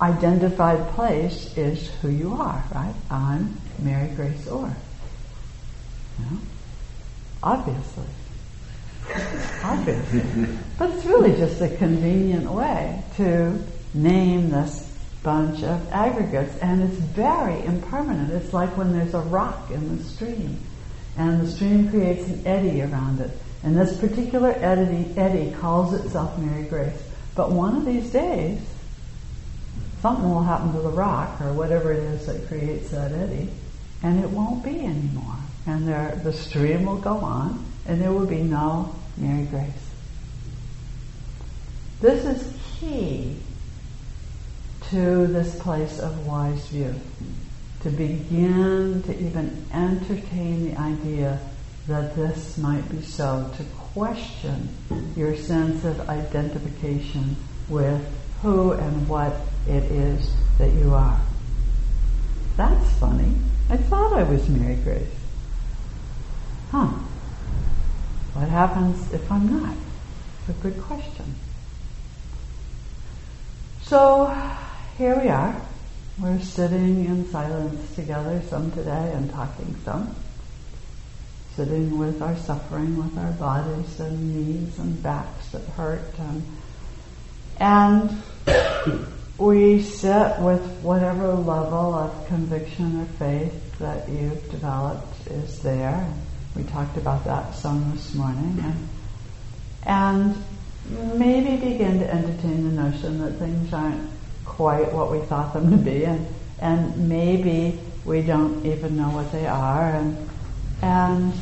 identified 0.01 0.89
place 0.89 1.55
is 1.57 1.89
who 2.01 2.09
you 2.09 2.33
are, 2.33 2.63
right? 2.73 2.93
I'm 3.09 3.59
Mary 3.79 4.09
Grace 4.15 4.47
Orr. 4.47 4.75
You 6.19 6.25
know? 6.25 6.37
Obviously. 7.41 8.05
Obviously. 9.63 10.57
but 10.77 10.89
it's 10.89 11.05
really 11.05 11.31
just 11.37 11.61
a 11.61 11.69
convenient 11.77 12.51
way 12.51 13.01
to 13.15 13.57
name 13.93 14.49
this 14.49 14.83
bunch 15.23 15.63
of 15.63 15.91
aggregates, 15.91 16.57
and 16.57 16.83
it's 16.83 16.99
very 16.99 17.63
impermanent. 17.65 18.31
It's 18.31 18.53
like 18.53 18.75
when 18.77 18.91
there's 18.91 19.13
a 19.13 19.19
rock 19.19 19.71
in 19.71 19.97
the 19.97 20.03
stream 20.03 20.59
and 21.17 21.41
the 21.41 21.47
stream 21.47 21.89
creates 21.89 22.27
an 22.27 22.45
eddy 22.45 22.81
around 22.81 23.19
it. 23.19 23.31
And 23.63 23.75
this 23.75 23.97
particular 23.97 24.51
eddy, 24.51 25.13
eddy 25.17 25.51
calls 25.59 25.93
itself 25.93 26.37
Mary 26.37 26.63
Grace. 26.63 27.01
But 27.35 27.51
one 27.51 27.75
of 27.75 27.85
these 27.85 28.09
days, 28.11 28.61
something 30.01 30.29
will 30.29 30.43
happen 30.43 30.73
to 30.73 30.79
the 30.79 30.89
rock 30.89 31.41
or 31.41 31.53
whatever 31.53 31.91
it 31.91 31.99
is 31.99 32.27
that 32.27 32.47
creates 32.47 32.91
that 32.91 33.11
eddy, 33.11 33.49
and 34.03 34.23
it 34.23 34.29
won't 34.29 34.63
be 34.63 34.85
anymore. 34.85 35.37
And 35.65 35.87
there, 35.87 36.19
the 36.23 36.33
stream 36.33 36.85
will 36.85 36.97
go 36.97 37.17
on, 37.17 37.65
and 37.87 38.01
there 38.01 38.11
will 38.11 38.27
be 38.27 38.43
no 38.43 38.95
Mary 39.17 39.45
Grace. 39.45 39.89
This 41.99 42.25
is 42.25 42.53
key 42.79 43.37
to 44.91 45.27
this 45.27 45.59
place 45.59 45.99
of 45.99 46.27
wise 46.27 46.67
view 46.67 46.93
to 47.81 47.89
begin 47.89 49.03
to 49.03 49.19
even 49.19 49.65
entertain 49.71 50.69
the 50.69 50.79
idea 50.79 51.39
that 51.87 52.15
this 52.15 52.57
might 52.57 52.87
be 52.89 53.01
so, 53.01 53.49
to 53.57 53.63
question 53.93 54.69
your 55.15 55.35
sense 55.35 55.85
of 55.85 56.09
identification 56.09 57.35
with 57.69 58.05
who 58.41 58.73
and 58.73 59.07
what 59.07 59.33
it 59.67 59.83
is 59.83 60.31
that 60.57 60.71
you 60.73 60.93
are. 60.93 61.19
That's 62.57 62.91
funny. 62.99 63.33
I 63.69 63.77
thought 63.77 64.13
I 64.13 64.23
was 64.23 64.47
Mary 64.49 64.75
Grace. 64.75 65.07
Huh. 66.71 66.87
What 68.33 68.49
happens 68.49 69.13
if 69.13 69.31
I'm 69.31 69.61
not? 69.61 69.75
It's 70.47 70.57
a 70.57 70.61
good 70.61 70.81
question. 70.81 71.35
So 73.81 74.35
here 74.97 75.19
we 75.19 75.29
are. 75.29 75.55
We're 76.19 76.41
sitting 76.41 77.05
in 77.05 77.29
silence 77.29 77.93
together, 77.93 78.41
some 78.49 78.71
today, 78.71 79.11
and 79.13 79.29
talking 79.29 79.75
some. 79.85 80.15
Sitting 81.55 81.99
with 81.99 82.23
our 82.23 82.35
suffering, 82.37 82.97
with 82.97 83.15
our 83.19 83.31
bodies 83.33 83.99
and 83.99 84.33
knees 84.33 84.79
and 84.79 85.01
backs 85.03 85.49
that 85.49 85.61
hurt. 85.75 86.11
And, 86.17 86.43
and 87.59 89.07
we 89.37 89.83
sit 89.83 90.39
with 90.39 90.63
whatever 90.81 91.33
level 91.33 91.93
of 91.93 92.27
conviction 92.27 92.99
or 92.99 93.05
faith 93.19 93.77
that 93.77 94.09
you've 94.09 94.49
developed 94.49 95.27
is 95.27 95.61
there. 95.61 96.11
We 96.55 96.63
talked 96.63 96.97
about 96.97 97.25
that 97.25 97.53
some 97.53 97.91
this 97.91 98.15
morning. 98.15 98.59
And, 99.85 100.35
and 100.89 101.19
maybe 101.19 101.57
begin 101.57 101.99
to 101.99 102.11
entertain 102.11 102.63
the 102.75 102.81
notion 102.81 103.19
that 103.19 103.33
things 103.33 103.71
aren't 103.71 104.16
quite 104.47 104.91
what 104.91 105.11
we 105.11 105.19
thought 105.19 105.53
them 105.53 105.69
to 105.69 105.77
be, 105.77 106.05
and, 106.05 106.25
and 106.59 107.09
maybe 107.09 107.79
we 108.05 108.21
don't 108.21 108.65
even 108.65 108.97
know 108.97 109.09
what 109.09 109.31
they 109.31 109.45
are, 109.45 109.89
and 109.89 110.17
and 110.81 111.33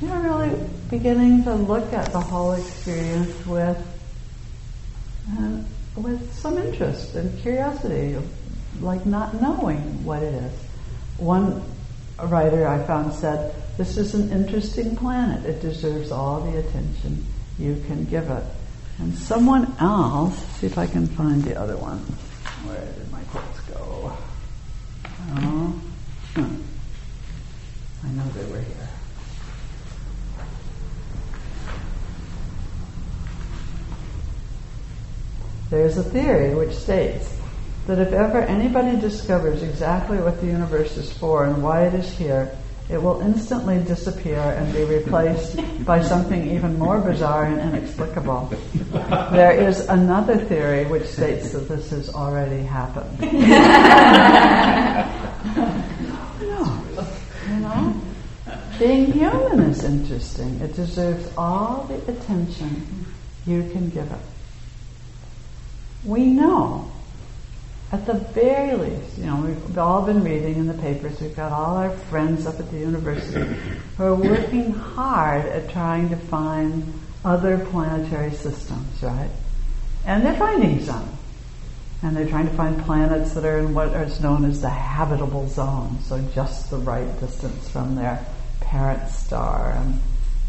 you 0.00 0.08
know, 0.08 0.20
really 0.20 0.68
beginning 0.90 1.42
to 1.44 1.54
look 1.54 1.92
at 1.92 2.12
the 2.12 2.20
whole 2.20 2.52
experience 2.52 3.46
with 3.46 3.76
uh, 5.38 5.58
with 5.96 6.32
some 6.34 6.56
interest 6.56 7.14
and 7.14 7.36
curiosity, 7.40 8.16
like 8.80 9.04
not 9.04 9.40
knowing 9.40 10.04
what 10.04 10.22
it 10.22 10.32
is. 10.32 10.52
One 11.18 11.62
writer 12.22 12.66
I 12.66 12.82
found 12.84 13.12
said, 13.12 13.54
"This 13.76 13.98
is 13.98 14.14
an 14.14 14.30
interesting 14.30 14.96
planet. 14.96 15.44
It 15.44 15.60
deserves 15.60 16.12
all 16.12 16.40
the 16.40 16.58
attention 16.58 17.26
you 17.58 17.82
can 17.86 18.04
give 18.04 18.30
it." 18.30 18.44
And 18.98 19.16
someone 19.16 19.74
else, 19.80 20.36
see 20.58 20.66
if 20.66 20.78
I 20.78 20.86
can 20.86 21.06
find 21.06 21.42
the 21.42 21.58
other 21.60 21.76
one. 21.76 22.04
Where 22.68 22.84
did 22.84 23.10
my 23.10 23.22
quotes 23.24 23.60
go? 23.60 24.12
Oh, 25.30 25.80
hmm. 26.34 26.62
I 28.04 28.08
know 28.10 28.28
they 28.28 28.44
were 28.52 28.60
here. 28.60 28.88
There's 35.70 35.96
a 35.96 36.02
theory 36.02 36.54
which 36.54 36.74
states 36.74 37.34
that 37.86 37.98
if 37.98 38.12
ever 38.12 38.40
anybody 38.42 39.00
discovers 39.00 39.62
exactly 39.62 40.18
what 40.18 40.40
the 40.40 40.46
universe 40.46 40.96
is 40.98 41.10
for 41.10 41.46
and 41.46 41.62
why 41.62 41.86
it 41.86 41.94
is 41.94 42.10
here, 42.18 42.54
it 42.90 43.02
will 43.02 43.20
instantly 43.20 43.78
disappear 43.82 44.38
and 44.38 44.72
be 44.72 44.84
replaced 44.84 45.60
by 45.84 46.02
something 46.02 46.50
even 46.50 46.78
more 46.78 46.98
bizarre 47.00 47.44
and 47.44 47.60
inexplicable. 47.60 48.50
There 49.30 49.52
is 49.52 49.80
another 49.88 50.38
theory 50.38 50.86
which 50.86 51.04
states 51.06 51.52
that 51.52 51.68
this 51.68 51.90
has 51.90 52.08
already 52.14 52.62
happened. 52.62 53.20
no, 56.40 56.84
you 57.48 57.56
know? 57.56 58.00
Being 58.78 59.12
human 59.12 59.60
is 59.60 59.84
interesting. 59.84 60.60
It 60.60 60.74
deserves 60.74 61.30
all 61.36 61.84
the 61.88 62.12
attention 62.12 63.06
you 63.46 63.68
can 63.70 63.90
give 63.90 64.10
it. 64.10 64.18
We 66.04 66.26
know 66.26 66.90
at 67.90 68.04
the 68.04 68.14
very 68.14 68.76
least, 68.76 69.16
you 69.16 69.24
know, 69.24 69.36
we've 69.36 69.78
all 69.78 70.02
been 70.02 70.22
reading 70.22 70.56
in 70.56 70.66
the 70.66 70.74
papers, 70.74 71.18
we've 71.20 71.34
got 71.34 71.52
all 71.52 71.76
our 71.76 71.90
friends 71.90 72.46
up 72.46 72.60
at 72.60 72.70
the 72.70 72.78
university 72.78 73.56
who 73.96 74.04
are 74.04 74.14
working 74.14 74.72
hard 74.72 75.46
at 75.46 75.70
trying 75.70 76.10
to 76.10 76.16
find 76.16 76.92
other 77.24 77.64
planetary 77.70 78.30
systems, 78.32 79.02
right? 79.02 79.30
And 80.04 80.24
they're 80.24 80.36
finding 80.36 80.84
some. 80.84 81.08
And 82.02 82.14
they're 82.14 82.28
trying 82.28 82.46
to 82.46 82.54
find 82.54 82.80
planets 82.84 83.32
that 83.32 83.44
are 83.44 83.58
in 83.58 83.74
what 83.74 83.88
is 83.88 84.20
known 84.20 84.44
as 84.44 84.60
the 84.60 84.68
habitable 84.68 85.48
zone, 85.48 85.98
so 86.04 86.20
just 86.34 86.70
the 86.70 86.76
right 86.76 87.18
distance 87.20 87.68
from 87.70 87.96
their 87.96 88.24
parent 88.60 89.08
star. 89.08 89.72
And, 89.72 90.00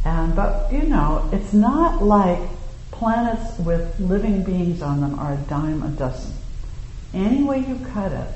and 0.05 0.35
but 0.35 0.71
you 0.71 0.83
know, 0.83 1.27
it's 1.31 1.53
not 1.53 2.03
like 2.03 2.39
planets 2.91 3.57
with 3.59 3.97
living 3.99 4.43
beings 4.43 4.81
on 4.81 4.99
them 4.99 5.17
are 5.17 5.33
a 5.33 5.37
dime 5.37 5.81
a 5.81 5.89
dozen 5.89 6.33
any 7.13 7.43
way 7.43 7.59
you 7.59 7.79
cut 7.93 8.11
it, 8.11 8.27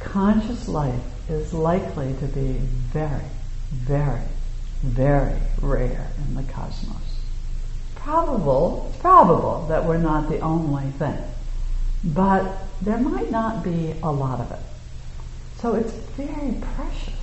conscious 0.00 0.68
life 0.68 1.00
is 1.28 1.52
likely 1.52 2.14
to 2.20 2.26
be 2.26 2.52
very, 2.92 3.24
very, 3.72 4.22
very 4.82 5.38
rare 5.60 6.08
in 6.26 6.34
the 6.34 6.42
cosmos. 6.52 7.20
Probable, 7.94 8.94
probable 9.00 9.66
that 9.68 9.84
we're 9.84 9.98
not 9.98 10.28
the 10.28 10.40
only 10.40 10.90
thing, 10.92 11.18
but 12.04 12.58
there 12.80 12.98
might 12.98 13.30
not 13.30 13.64
be 13.64 13.94
a 14.02 14.10
lot 14.10 14.40
of 14.40 14.52
it. 14.52 14.60
So 15.58 15.74
it's 15.74 15.92
very 15.92 16.54
precious. 16.76 17.14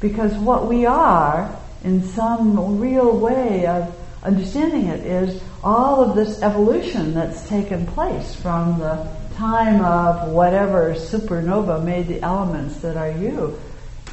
Because 0.00 0.34
what 0.34 0.66
we 0.66 0.86
are, 0.86 1.56
in 1.84 2.02
some 2.02 2.80
real 2.80 3.16
way 3.18 3.66
of 3.66 3.94
understanding 4.22 4.86
it, 4.86 5.00
is 5.04 5.42
all 5.62 6.02
of 6.02 6.16
this 6.16 6.42
evolution 6.42 7.14
that's 7.14 7.46
taken 7.48 7.86
place 7.86 8.34
from 8.34 8.78
the 8.78 9.06
time 9.40 9.82
of 9.82 10.28
whatever 10.28 10.94
supernova 10.94 11.82
made 11.82 12.06
the 12.08 12.20
elements 12.20 12.76
that 12.82 12.94
are 12.94 13.10
you 13.10 13.58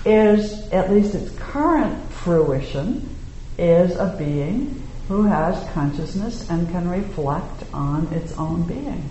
is, 0.05 0.53
at 0.71 0.89
least 0.89 1.13
its 1.13 1.29
current 1.37 2.11
fruition, 2.13 3.13
is 3.57 3.93
a 3.97 4.15
being 4.17 4.81
who 5.09 5.23
has 5.23 5.69
consciousness 5.73 6.49
and 6.49 6.69
can 6.69 6.87
reflect 6.87 7.65
on 7.73 8.07
its 8.13 8.31
own 8.37 8.63
being. 8.63 9.09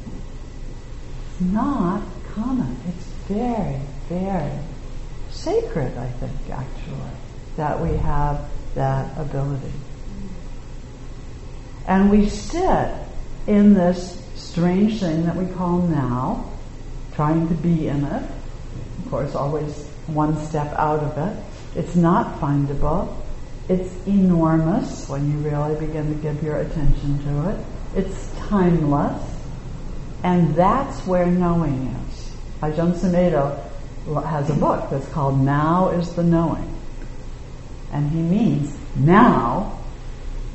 It's 1.33 1.41
not 1.53 2.03
common. 2.33 2.79
It's 2.89 3.05
very, 3.29 3.79
very 4.09 4.59
sacred, 5.31 5.99
I 5.99 6.09
think, 6.13 6.51
actually, 6.51 7.11
that 7.57 7.79
we 7.79 7.95
have 7.99 8.49
that 8.75 9.19
ability. 9.19 9.73
And 11.87 12.11
we 12.11 12.31
sit 12.31 12.91
in 13.47 13.75
this 13.75 14.26
strange 14.57 15.01
thing 15.01 15.27
that 15.27 15.37
we 15.37 15.45
call 15.55 15.83
now, 15.83 16.51
trying 17.15 17.47
to 17.47 17.55
be 17.57 17.89
in 17.89 18.03
it. 18.03 18.23
Of 19.05 19.11
course, 19.11 19.35
always 19.35 19.85
one 20.07 20.35
step 20.47 20.73
out 20.79 21.01
of 21.01 21.19
it. 21.19 21.79
It's 21.79 21.95
not 21.95 22.41
findable. 22.41 23.15
It's 23.69 23.93
enormous 24.07 25.11
when 25.11 25.31
you 25.31 25.37
really 25.47 25.79
begin 25.79 26.09
to 26.09 26.23
give 26.23 26.43
your 26.43 26.57
attention 26.57 27.23
to 27.25 27.51
it. 27.51 27.67
It's 27.97 28.31
timeless. 28.49 29.23
And 30.23 30.55
that's 30.55 31.07
where 31.07 31.27
knowing 31.27 31.95
is. 32.09 32.33
Ajahn 32.63 32.95
Sumedho 32.95 34.25
has 34.25 34.49
a 34.49 34.55
book 34.55 34.89
that's 34.89 35.09
called 35.11 35.39
Now 35.39 35.91
is 35.91 36.15
the 36.15 36.23
Knowing. 36.23 36.75
And 37.93 38.11
he 38.11 38.23
means 38.23 38.75
now 38.97 39.79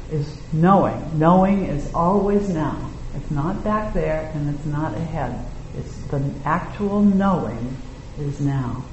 is 0.09 0.35
knowing. 0.51 1.19
Knowing 1.19 1.65
is 1.65 1.93
always 1.93 2.49
now. 2.49 2.90
It's 3.15 3.31
not 3.31 3.63
back 3.63 3.93
there 3.93 4.31
and 4.33 4.53
it's 4.53 4.65
not 4.65 4.93
ahead. 4.93 5.45
It's 5.77 5.95
the 6.07 6.31
actual 6.45 7.01
knowing 7.01 7.77
is 8.19 8.39
now. 8.39 8.83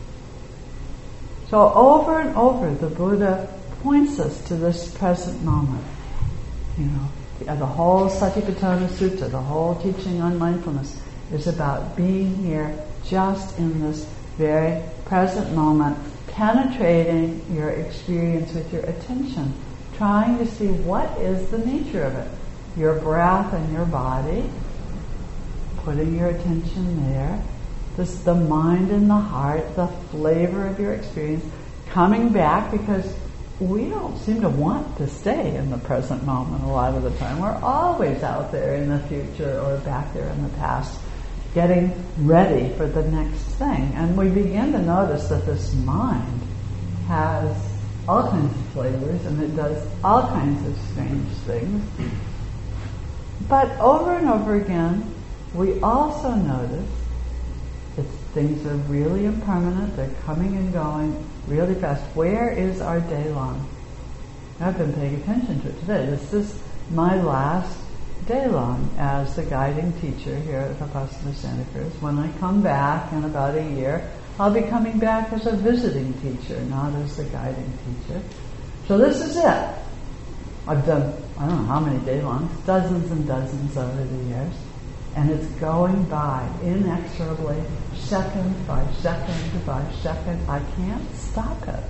So 1.49 1.73
over 1.73 2.21
and 2.21 2.37
over 2.37 2.75
the 2.75 2.89
Buddha 2.89 3.49
points 3.83 4.19
us 4.19 4.43
to 4.49 4.57
this 4.57 4.91
present 4.97 5.43
moment. 5.43 5.85
You 6.77 6.87
know, 6.87 7.09
the, 7.57 7.67
whole 7.67 8.09
Satipatthana 8.09 8.89
Sutta, 8.89 9.31
the 9.31 9.41
whole 9.41 9.77
teaching 9.77 10.21
on 10.21 10.39
mindfulness 10.39 11.01
is 11.33 11.47
about 11.47 11.97
being 11.97 12.35
here 12.37 12.79
just 13.05 13.59
in 13.59 13.81
this 13.81 14.05
very 14.37 14.83
present 15.05 15.55
moment, 15.55 15.97
penetrating 16.29 17.45
your 17.53 17.71
experience 17.71 18.53
with 18.53 18.73
your 18.73 18.83
attention, 18.83 19.53
trying 19.97 20.39
to 20.39 20.47
see 20.47 20.69
what 20.69 21.09
is 21.19 21.49
the 21.51 21.59
nature 21.59 22.05
of 22.05 22.15
it 22.15 22.29
your 22.79 22.95
breath 23.01 23.53
and 23.53 23.73
your 23.73 23.85
body, 23.87 24.49
putting 25.79 26.17
your 26.17 26.29
attention 26.29 27.11
there. 27.11 27.43
This 27.97 28.21
the 28.21 28.35
mind 28.35 28.91
and 28.91 29.11
the 29.11 29.17
heart, 29.17 29.75
the 29.75 29.89
flavor 30.11 30.67
of 30.67 30.79
your 30.79 30.93
experience, 30.93 31.45
coming 31.91 32.33
back 32.33 32.71
because 32.71 33.13
we 33.61 33.89
don't 33.89 34.17
seem 34.19 34.41
to 34.43 34.49
want 34.49 34.97
to 34.99 35.09
stay 35.09 35.57
in 35.57 35.71
the 35.71 35.79
present 35.79 36.23
moment 36.25 36.63
a 36.63 36.69
lot 36.69 36.95
of 36.95 37.03
the 37.03 37.11
time. 37.19 37.41
We're 37.41 37.59
always 37.61 38.23
out 38.23 38.53
there 38.53 38.77
in 38.77 38.89
the 38.89 39.01
future 39.09 39.59
or 39.61 39.79
back 39.79 40.15
there 40.15 40.29
in 40.29 40.43
the 40.45 40.49
past, 40.51 41.01
getting 41.55 41.93
ready 42.19 42.73
for 42.77 42.87
the 42.87 43.03
next 43.11 43.43
thing. 43.57 43.93
And 43.95 44.17
we 44.17 44.29
begin 44.29 44.73
to 44.73 44.79
notice 44.81 45.29
that 45.29 45.45
this 45.45 45.75
mind 45.75 46.41
has 47.09 47.57
all 48.07 48.31
kinds 48.31 48.57
of 48.57 48.67
flavors 48.69 49.27
and 49.27 49.43
it 49.43 49.57
does 49.57 49.85
all 50.05 50.23
kinds 50.29 50.65
of 50.67 50.79
strange 50.93 51.29
things. 51.39 51.85
But 53.47 53.79
over 53.79 54.15
and 54.15 54.29
over 54.29 54.57
again, 54.57 55.15
we 55.55 55.81
also 55.81 56.35
notice 56.35 56.91
that 57.97 58.05
things 58.35 58.67
are 58.67 58.77
really 58.91 59.27
impermanent, 59.27 59.97
they're 59.97 60.11
coming 60.25 60.57
and 60.57 60.73
going 60.73 61.25
really 61.47 61.75
fast. 61.75 62.03
Where 62.15 62.51
is 62.51 62.81
our 62.81 63.01
day 63.01 63.31
long? 63.31 63.69
I've 64.61 64.77
been 64.77 64.93
paying 64.93 65.15
attention 65.17 65.61
to 65.61 65.69
it 65.69 65.81
today. 65.81 66.07
This 66.07 66.33
is 66.33 66.59
my 66.91 67.21
last 67.23 67.79
day 68.27 68.49
long 68.49 68.91
as 68.99 69.37
the 69.37 69.45
guiding 69.45 69.93
teacher 70.01 70.37
here 70.41 70.59
at 70.59 70.77
Vipassana 70.79 71.35
Santa 71.35 71.65
Cruz. 71.73 71.93
When 72.01 72.19
I 72.19 72.31
come 72.39 72.61
back 72.61 73.13
in 73.13 73.25
about 73.25 73.57
a 73.57 73.63
year, 73.63 74.11
I'll 74.39 74.53
be 74.53 74.63
coming 74.63 74.99
back 74.99 75.33
as 75.33 75.47
a 75.47 75.57
visiting 75.57 76.13
teacher, 76.15 76.61
not 76.63 76.95
as 76.97 77.17
the 77.17 77.25
guiding 77.25 77.73
teacher. 77.85 78.21
So 78.87 78.99
this 78.99 79.21
is 79.21 79.37
it. 79.37 79.75
I've 80.67 80.85
done, 80.85 81.15
I 81.39 81.47
don't 81.47 81.59
know 81.59 81.73
how 81.73 81.81
many 81.81 81.99
day 82.05 82.21
longs, 82.21 82.51
dozens 82.67 83.11
and 83.11 83.27
dozens 83.27 83.77
over 83.77 84.05
the 84.05 84.25
years. 84.25 84.55
And 85.15 85.31
it's 85.31 85.47
going 85.61 86.05
by 86.05 86.49
inexorably, 86.63 87.63
second 87.95 88.67
by 88.67 88.85
second 89.01 89.67
by 89.67 89.85
second. 90.03 90.41
I 90.49 90.61
can't 90.77 91.15
stop 91.15 91.67
it. 91.69 91.85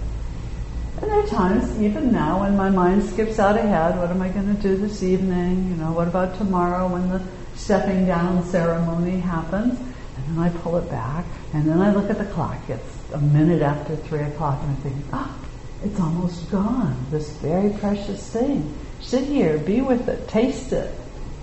And 1.00 1.10
there 1.10 1.20
are 1.20 1.26
times, 1.26 1.80
even 1.80 2.12
now, 2.12 2.40
when 2.40 2.56
my 2.56 2.70
mind 2.70 3.04
skips 3.04 3.38
out 3.38 3.56
ahead, 3.56 3.96
what 3.98 4.10
am 4.10 4.20
I 4.20 4.28
going 4.28 4.54
to 4.54 4.60
do 4.60 4.76
this 4.76 5.02
evening? 5.02 5.68
You 5.70 5.76
know, 5.76 5.92
what 5.92 6.08
about 6.08 6.36
tomorrow 6.36 6.88
when 6.88 7.08
the 7.08 7.22
stepping 7.54 8.04
down 8.04 8.44
ceremony 8.46 9.20
happens? 9.20 9.78
And 9.78 10.36
then 10.36 10.38
I 10.38 10.48
pull 10.58 10.76
it 10.76 10.90
back, 10.90 11.24
and 11.54 11.66
then 11.68 11.80
I 11.80 11.94
look 11.94 12.10
at 12.10 12.18
the 12.18 12.24
clock. 12.26 12.58
It's 12.68 13.12
a 13.12 13.18
minute 13.18 13.62
after 13.62 13.96
three 13.96 14.22
o'clock, 14.22 14.58
and 14.62 14.72
I 14.72 14.80
think, 14.80 14.96
ah, 15.12 15.38
it's 15.84 16.00
almost 16.00 16.50
gone. 16.50 16.96
This 17.10 17.30
very 17.36 17.70
precious 17.78 18.28
thing. 18.30 18.74
Sit 19.00 19.24
here, 19.24 19.58
be 19.58 19.80
with 19.80 20.08
it, 20.08 20.28
taste 20.28 20.72
it. 20.72 20.92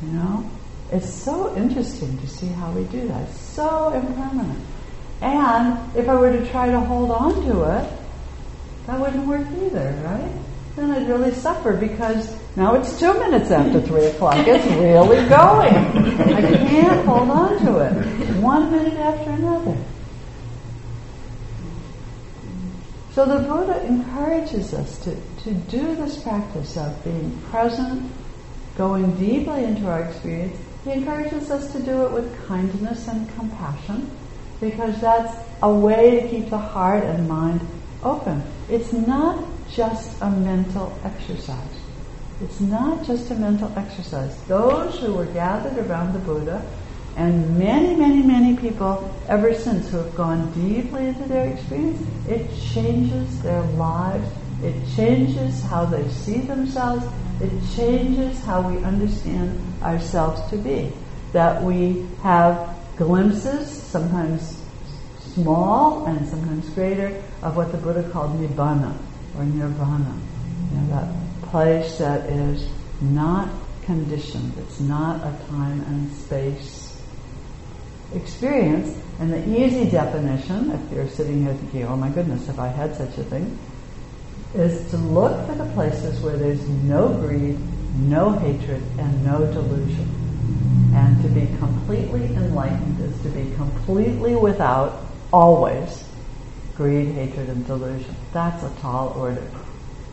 You 0.02 0.12
know, 0.12 0.50
it's 0.92 1.10
so 1.10 1.56
interesting 1.56 2.18
to 2.20 2.28
see 2.28 2.48
how 2.48 2.72
we 2.72 2.84
do 2.86 3.08
that. 3.08 3.32
So 3.32 3.90
impermanent. 3.94 4.64
And 5.22 5.96
if 5.96 6.08
I 6.10 6.16
were 6.16 6.32
to 6.32 6.50
try 6.52 6.70
to 6.70 6.80
hold 6.80 7.12
on 7.12 7.34
to 7.46 7.64
it, 7.64 7.90
that 8.88 9.00
wouldn't 9.00 9.26
work 9.26 9.48
either, 9.64 9.92
right? 10.06 10.32
Then 10.76 10.92
I'd 10.92 11.08
really 11.08 11.34
suffer 11.34 11.74
because 11.74 12.36
now 12.56 12.76
it's 12.76 13.00
two 13.00 13.14
minutes 13.14 13.50
after 13.50 13.82
three 13.82 14.06
o'clock. 14.06 14.46
It's 14.46 14.66
really 14.76 15.28
going. 15.30 15.74
I 15.74 16.68
can't 16.68 17.06
hold 17.06 17.30
on 17.30 17.66
to 17.66 17.80
it. 17.80 18.36
One 18.42 18.72
minute 18.72 18.98
after 18.98 19.32
another. 19.32 19.78
So 23.16 23.26
the 23.26 23.48
Buddha 23.48 23.82
encourages 23.86 24.74
us 24.74 25.00
to, 25.06 25.16
to 25.46 25.54
do 25.54 25.96
this 25.96 26.22
practice 26.22 26.76
of 26.76 27.02
being 27.06 27.32
present, 27.50 28.12
going 28.78 29.10
deeply 29.16 29.64
into 29.64 29.88
our 29.88 30.04
experience. 30.04 30.58
He 30.84 30.92
encourages 30.92 31.50
us 31.50 31.72
to 31.72 31.80
do 31.80 32.06
it 32.08 32.12
with 32.12 32.46
kindness 32.46 33.08
and 33.08 33.34
compassion 33.38 34.12
because 34.60 35.00
that's 35.00 35.34
a 35.64 35.74
way 35.74 36.20
to 36.20 36.28
keep 36.28 36.50
the 36.50 36.58
heart 36.58 37.06
and 37.06 37.26
mind 37.26 37.62
open. 38.04 38.44
It's 38.70 38.92
not 38.92 39.46
just 39.72 40.22
a 40.22 40.30
mental 40.30 40.92
exercise. 41.06 41.80
It's 42.42 42.60
not 42.60 43.06
just 43.06 43.32
a 43.32 43.36
mental 43.36 43.72
exercise. 43.78 44.36
Those 44.50 45.00
who 45.00 45.14
were 45.14 45.28
gathered 45.28 45.78
around 45.88 46.12
the 46.12 46.20
Buddha 46.20 46.70
and 47.16 47.58
many, 47.58 47.96
many, 47.96 48.22
many 48.22 48.58
people 48.58 49.10
ever 49.30 49.54
since 49.54 49.90
who 49.90 49.98
have 49.98 50.16
gone 50.16 50.52
deeply 50.52 51.08
into 51.08 51.24
their 51.24 51.48
experience, 51.48 52.06
it 52.28 52.50
changes 52.74 53.42
their 53.42 53.62
lives. 53.62 54.30
It 54.62 54.76
changes 54.96 55.62
how 55.64 55.86
they 55.86 56.08
see 56.10 56.40
themselves. 56.40 57.06
It 57.42 57.52
changes 57.76 58.44
how 58.44 58.70
we 58.70 58.84
understand 58.84 59.62
ourselves 59.82 60.42
to 60.50 60.58
be. 60.58 60.92
That 61.32 61.64
we 61.64 62.06
have 62.22 62.76
glimpses, 62.98 63.70
sometimes 63.70 64.62
small 65.22 66.06
and 66.08 66.28
sometimes 66.28 66.68
greater, 66.70 67.24
of 67.42 67.56
what 67.56 67.72
the 67.72 67.78
Buddha 67.78 68.10
called 68.10 68.38
nibbana 68.40 68.98
or 69.38 69.46
nirvana. 69.46 70.18
You 70.72 70.78
know, 70.78 70.88
that 70.90 71.50
place 71.50 71.98
that 71.98 72.30
is 72.30 72.68
not 73.00 73.50
conditioned. 73.84 74.54
It's 74.58 74.82
not 74.82 75.22
a 75.22 75.38
time 75.50 75.82
and 75.82 76.12
space 76.14 76.85
experience. 78.14 78.96
And 79.20 79.32
the 79.32 79.66
easy 79.66 79.90
definition, 79.90 80.72
if 80.72 80.92
you're 80.92 81.08
sitting 81.08 81.44
here 81.44 81.54
thinking, 81.54 81.86
oh 81.86 81.96
my 81.96 82.10
goodness, 82.10 82.50
if 82.50 82.60
I 82.60 82.68
had 82.68 82.96
such 82.96 83.18
a 83.18 83.24
thing, 83.24 83.58
is 84.54 84.90
to 84.92 84.98
look 84.98 85.46
for 85.48 85.56
the 85.56 85.66
places 85.74 86.20
where 86.22 86.38
there's 86.38 86.68
no 86.68 87.10
greed, 87.10 87.58
no 88.00 88.32
hatred, 88.32 88.84
and 88.98 89.26
no 89.26 89.40
delusion. 89.52 90.10
And 90.94 91.22
to 91.24 91.30
be 91.30 91.48
completely 91.58 92.26
enlightened 92.36 93.00
is 93.02 93.22
to 93.24 93.30
be 93.30 93.54
completely 93.56 94.36
without, 94.36 95.02
always, 95.32 96.04
greed, 96.76 97.10
hatred, 97.10 97.50
and 97.50 97.66
delusion. 97.66 98.16
That's 98.34 98.64
a 98.64 98.70
tall 98.82 99.10
order. 99.18 99.50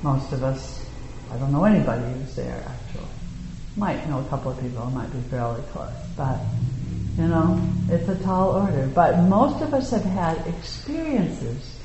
Most 0.02 0.32
of 0.32 0.42
us, 0.42 0.84
I 1.32 1.36
don't 1.38 1.52
know 1.52 1.64
anybody 1.64 2.04
who's 2.12 2.34
there 2.34 2.64
actually. 2.66 3.08
Might 3.76 4.08
know 4.08 4.20
a 4.20 4.24
couple 4.24 4.50
of 4.50 4.60
people, 4.60 4.84
might 4.90 5.12
be 5.12 5.20
fairly 5.30 5.62
close, 5.72 5.92
but 6.16 6.38
you 7.18 7.26
know, 7.26 7.60
it's 7.90 8.08
a 8.08 8.16
tall 8.22 8.50
order. 8.50 8.86
But 8.86 9.22
most 9.28 9.62
of 9.62 9.74
us 9.74 9.90
have 9.90 10.04
had 10.04 10.46
experiences 10.46 11.78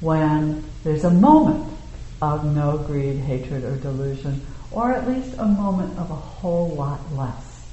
when 0.00 0.64
there's 0.82 1.04
a 1.04 1.10
moment 1.10 1.72
of 2.20 2.44
no 2.44 2.78
greed, 2.78 3.18
hatred, 3.18 3.64
or 3.64 3.76
delusion, 3.76 4.44
or 4.70 4.92
at 4.92 5.08
least 5.08 5.36
a 5.38 5.46
moment 5.46 5.98
of 5.98 6.10
a 6.10 6.14
whole 6.14 6.68
lot 6.70 7.00
less. 7.12 7.66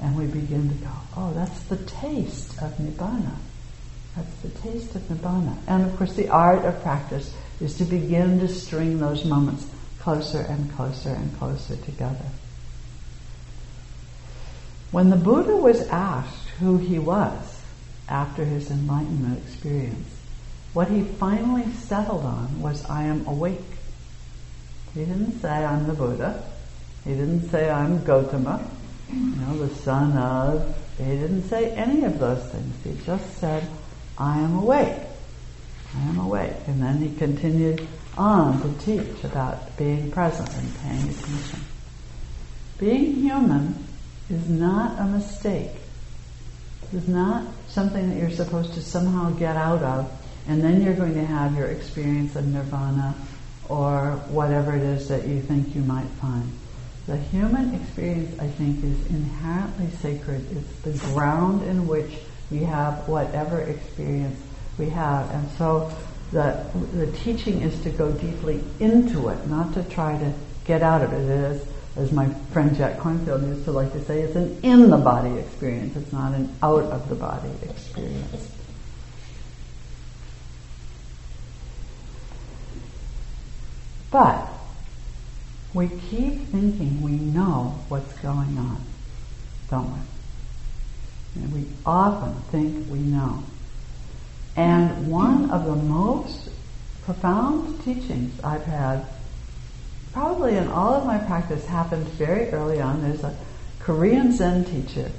And 0.00 0.16
we 0.16 0.26
begin 0.26 0.68
to 0.68 0.74
go, 0.76 0.90
oh, 1.16 1.32
that's 1.34 1.62
the 1.64 1.78
taste 1.78 2.52
of 2.62 2.76
Nibbana. 2.76 3.34
That's 4.14 4.36
the 4.42 4.48
taste 4.60 4.94
of 4.94 5.02
Nibbana. 5.02 5.56
And 5.66 5.84
of 5.84 5.96
course, 5.96 6.14
the 6.14 6.28
art 6.28 6.64
of 6.64 6.82
practice 6.82 7.34
is 7.60 7.76
to 7.78 7.84
begin 7.84 8.38
to 8.40 8.48
string 8.48 8.98
those 8.98 9.24
moments 9.24 9.66
closer 9.98 10.40
and 10.40 10.72
closer 10.74 11.10
and 11.10 11.36
closer 11.38 11.76
together. 11.76 12.26
When 14.90 15.10
the 15.10 15.16
Buddha 15.16 15.56
was 15.56 15.86
asked 15.88 16.48
who 16.60 16.78
he 16.78 16.98
was 16.98 17.60
after 18.08 18.44
his 18.44 18.70
enlightenment 18.70 19.42
experience, 19.46 20.08
what 20.72 20.88
he 20.88 21.02
finally 21.02 21.70
settled 21.72 22.24
on 22.24 22.60
was, 22.60 22.84
I 22.84 23.04
am 23.04 23.26
awake. 23.26 23.60
He 24.94 25.04
didn't 25.04 25.40
say, 25.40 25.64
I'm 25.64 25.86
the 25.86 25.92
Buddha. 25.92 26.42
He 27.04 27.10
didn't 27.10 27.50
say, 27.50 27.70
I'm 27.70 28.00
Gotama, 28.00 28.66
you 29.12 29.36
know, 29.36 29.58
the 29.58 29.74
son 29.76 30.16
of. 30.16 30.76
He 30.98 31.04
didn't 31.04 31.48
say 31.48 31.70
any 31.72 32.04
of 32.04 32.18
those 32.18 32.42
things. 32.46 32.74
He 32.84 33.04
just 33.04 33.38
said, 33.38 33.68
I 34.18 34.38
am 34.38 34.56
awake. 34.56 34.96
I 35.94 36.00
am 36.08 36.18
awake. 36.18 36.56
And 36.66 36.82
then 36.82 36.98
he 36.98 37.14
continued 37.16 37.86
on 38.16 38.60
to 38.62 38.84
teach 38.84 39.24
about 39.24 39.76
being 39.76 40.10
present 40.10 40.52
and 40.56 40.78
paying 40.78 41.10
attention. 41.10 41.60
Being 42.78 43.14
human 43.16 43.85
is 44.30 44.48
not 44.48 44.98
a 45.00 45.04
mistake. 45.04 45.70
It's 46.92 47.08
not 47.08 47.46
something 47.68 48.10
that 48.10 48.16
you're 48.18 48.30
supposed 48.30 48.74
to 48.74 48.82
somehow 48.82 49.30
get 49.30 49.56
out 49.56 49.82
of, 49.82 50.10
and 50.48 50.62
then 50.62 50.82
you're 50.82 50.94
going 50.94 51.14
to 51.14 51.24
have 51.24 51.56
your 51.56 51.66
experience 51.68 52.36
of 52.36 52.46
nirvana 52.46 53.14
or 53.68 54.12
whatever 54.28 54.76
it 54.76 54.82
is 54.82 55.08
that 55.08 55.26
you 55.26 55.40
think 55.40 55.74
you 55.74 55.82
might 55.82 56.08
find. 56.20 56.50
The 57.06 57.16
human 57.16 57.74
experience, 57.74 58.38
I 58.40 58.48
think, 58.48 58.82
is 58.82 59.06
inherently 59.06 59.90
sacred. 59.98 60.44
It's 60.56 60.80
the 60.80 61.06
ground 61.12 61.62
in 61.62 61.86
which 61.86 62.10
we 62.50 62.58
have 62.58 63.08
whatever 63.08 63.60
experience 63.60 64.40
we 64.78 64.90
have. 64.90 65.30
And 65.30 65.48
so 65.52 65.92
the, 66.32 66.64
the 66.94 67.10
teaching 67.18 67.62
is 67.62 67.80
to 67.82 67.90
go 67.90 68.10
deeply 68.12 68.62
into 68.80 69.28
it, 69.28 69.46
not 69.48 69.74
to 69.74 69.84
try 69.84 70.18
to 70.18 70.32
get 70.64 70.82
out 70.82 71.02
of 71.02 71.12
it. 71.12 71.22
It 71.22 71.30
is 71.30 71.68
as 71.96 72.12
my 72.12 72.28
friend 72.52 72.76
Jack 72.76 72.98
Kornfield 72.98 73.46
used 73.48 73.64
to 73.64 73.72
like 73.72 73.92
to 73.92 74.04
say, 74.04 74.20
it's 74.20 74.36
an 74.36 74.60
in 74.62 74.90
the 74.90 74.98
body 74.98 75.38
experience. 75.38 75.96
It's 75.96 76.12
not 76.12 76.34
an 76.34 76.54
out 76.62 76.84
of 76.84 77.08
the 77.08 77.14
body 77.14 77.50
experience. 77.62 78.52
But 84.10 84.46
we 85.72 85.88
keep 85.88 86.46
thinking 86.48 87.02
we 87.02 87.12
know 87.12 87.78
what's 87.88 88.12
going 88.20 88.58
on, 88.58 88.80
don't 89.70 89.92
we? 89.92 91.42
And 91.42 91.52
we 91.52 91.66
often 91.84 92.34
think 92.50 92.90
we 92.90 92.98
know. 92.98 93.42
And 94.54 95.10
one 95.10 95.50
of 95.50 95.64
the 95.64 95.76
most 95.76 96.48
profound 97.04 97.82
teachings 97.84 98.38
I've 98.42 98.64
had 98.64 99.06
probably 100.16 100.56
in 100.56 100.66
all 100.68 100.94
of 100.94 101.04
my 101.04 101.18
practice 101.18 101.66
happened 101.66 102.08
very 102.08 102.48
early 102.48 102.80
on. 102.80 103.02
There's 103.02 103.22
a 103.22 103.36
Korean 103.80 104.32
Zen 104.32 104.64
teacher 104.64 105.12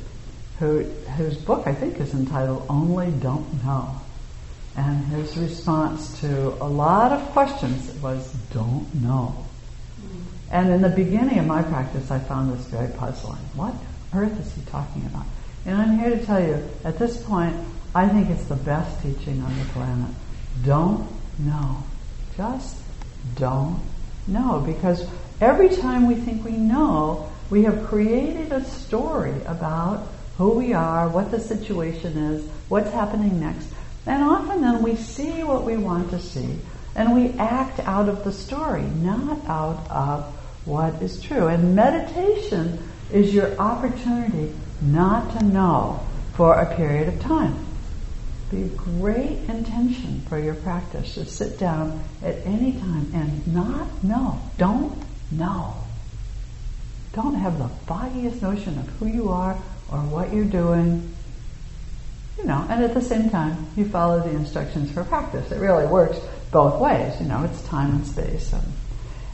who, 0.57 0.85
whose 1.15 1.37
book 1.37 1.67
I 1.67 1.75
think 1.75 1.99
is 1.99 2.15
entitled 2.15 2.65
Only 2.67 3.11
Don't 3.11 3.63
Know. 3.63 3.95
And 4.75 5.05
his 5.05 5.37
response 5.37 6.19
to 6.21 6.47
a 6.63 6.65
lot 6.65 7.11
of 7.11 7.21
questions 7.29 7.93
was, 8.01 8.33
don't 8.51 8.91
know. 8.95 9.45
And 10.49 10.71
in 10.71 10.81
the 10.81 10.89
beginning 10.89 11.37
of 11.37 11.45
my 11.45 11.61
practice, 11.61 12.09
I 12.09 12.17
found 12.17 12.57
this 12.57 12.65
very 12.65 12.91
puzzling. 12.93 13.37
What 13.53 13.75
earth 14.15 14.39
is 14.39 14.51
he 14.55 14.63
talking 14.63 15.05
about? 15.05 15.27
And 15.67 15.79
I'm 15.79 15.99
here 15.99 16.09
to 16.09 16.25
tell 16.25 16.41
you, 16.41 16.67
at 16.83 16.97
this 16.97 17.21
point, 17.21 17.55
I 17.93 18.09
think 18.09 18.31
it's 18.31 18.45
the 18.45 18.55
best 18.55 18.99
teaching 19.03 19.43
on 19.43 19.59
the 19.59 19.65
planet. 19.65 20.09
Don't 20.65 21.07
know. 21.37 21.83
Just 22.35 22.77
don't 23.35 23.79
no, 24.27 24.59
because 24.65 25.07
every 25.39 25.69
time 25.69 26.07
we 26.07 26.15
think 26.15 26.43
we 26.43 26.51
know, 26.51 27.31
we 27.49 27.63
have 27.63 27.87
created 27.87 28.51
a 28.51 28.63
story 28.65 29.33
about 29.45 30.07
who 30.37 30.51
we 30.51 30.73
are, 30.73 31.07
what 31.07 31.31
the 31.31 31.39
situation 31.39 32.17
is, 32.17 32.47
what's 32.67 32.91
happening 32.91 33.39
next. 33.39 33.67
And 34.05 34.23
often 34.23 34.61
then 34.61 34.83
we 34.83 34.95
see 34.95 35.43
what 35.43 35.63
we 35.63 35.77
want 35.77 36.11
to 36.11 36.19
see 36.19 36.59
and 36.95 37.13
we 37.13 37.37
act 37.37 37.79
out 37.81 38.09
of 38.09 38.23
the 38.23 38.31
story, 38.31 38.81
not 38.81 39.45
out 39.45 39.89
of 39.89 40.25
what 40.65 41.01
is 41.01 41.21
true. 41.21 41.47
And 41.47 41.75
meditation 41.75 42.79
is 43.11 43.33
your 43.33 43.55
opportunity 43.59 44.53
not 44.81 45.37
to 45.37 45.45
know 45.45 46.05
for 46.33 46.55
a 46.55 46.75
period 46.75 47.07
of 47.07 47.19
time 47.21 47.67
be 48.49 48.63
a 48.63 48.67
great 48.67 49.39
intention 49.49 50.21
for 50.29 50.39
your 50.39 50.55
practice 50.55 51.15
to 51.15 51.25
sit 51.25 51.59
down 51.59 52.03
at 52.23 52.35
any 52.45 52.73
time 52.73 53.11
and 53.13 53.47
not 53.47 54.03
know. 54.03 54.39
Don't 54.57 54.97
know. 55.31 55.75
Don't 57.13 57.35
have 57.35 57.57
the 57.57 57.67
foggiest 57.85 58.41
notion 58.41 58.77
of 58.77 58.87
who 58.99 59.07
you 59.07 59.29
are 59.29 59.57
or 59.91 59.99
what 59.99 60.33
you're 60.33 60.45
doing. 60.45 61.13
You 62.37 62.45
know, 62.45 62.65
and 62.69 62.83
at 62.83 62.93
the 62.93 63.01
same 63.01 63.29
time, 63.29 63.67
you 63.75 63.85
follow 63.89 64.19
the 64.19 64.29
instructions 64.29 64.91
for 64.91 65.03
practice. 65.03 65.51
It 65.51 65.59
really 65.59 65.87
works 65.87 66.19
both 66.51 66.79
ways, 66.79 67.19
you 67.19 67.27
know, 67.27 67.43
it's 67.43 67.61
time 67.63 67.91
and 67.91 68.07
space. 68.07 68.53
And, 68.53 68.73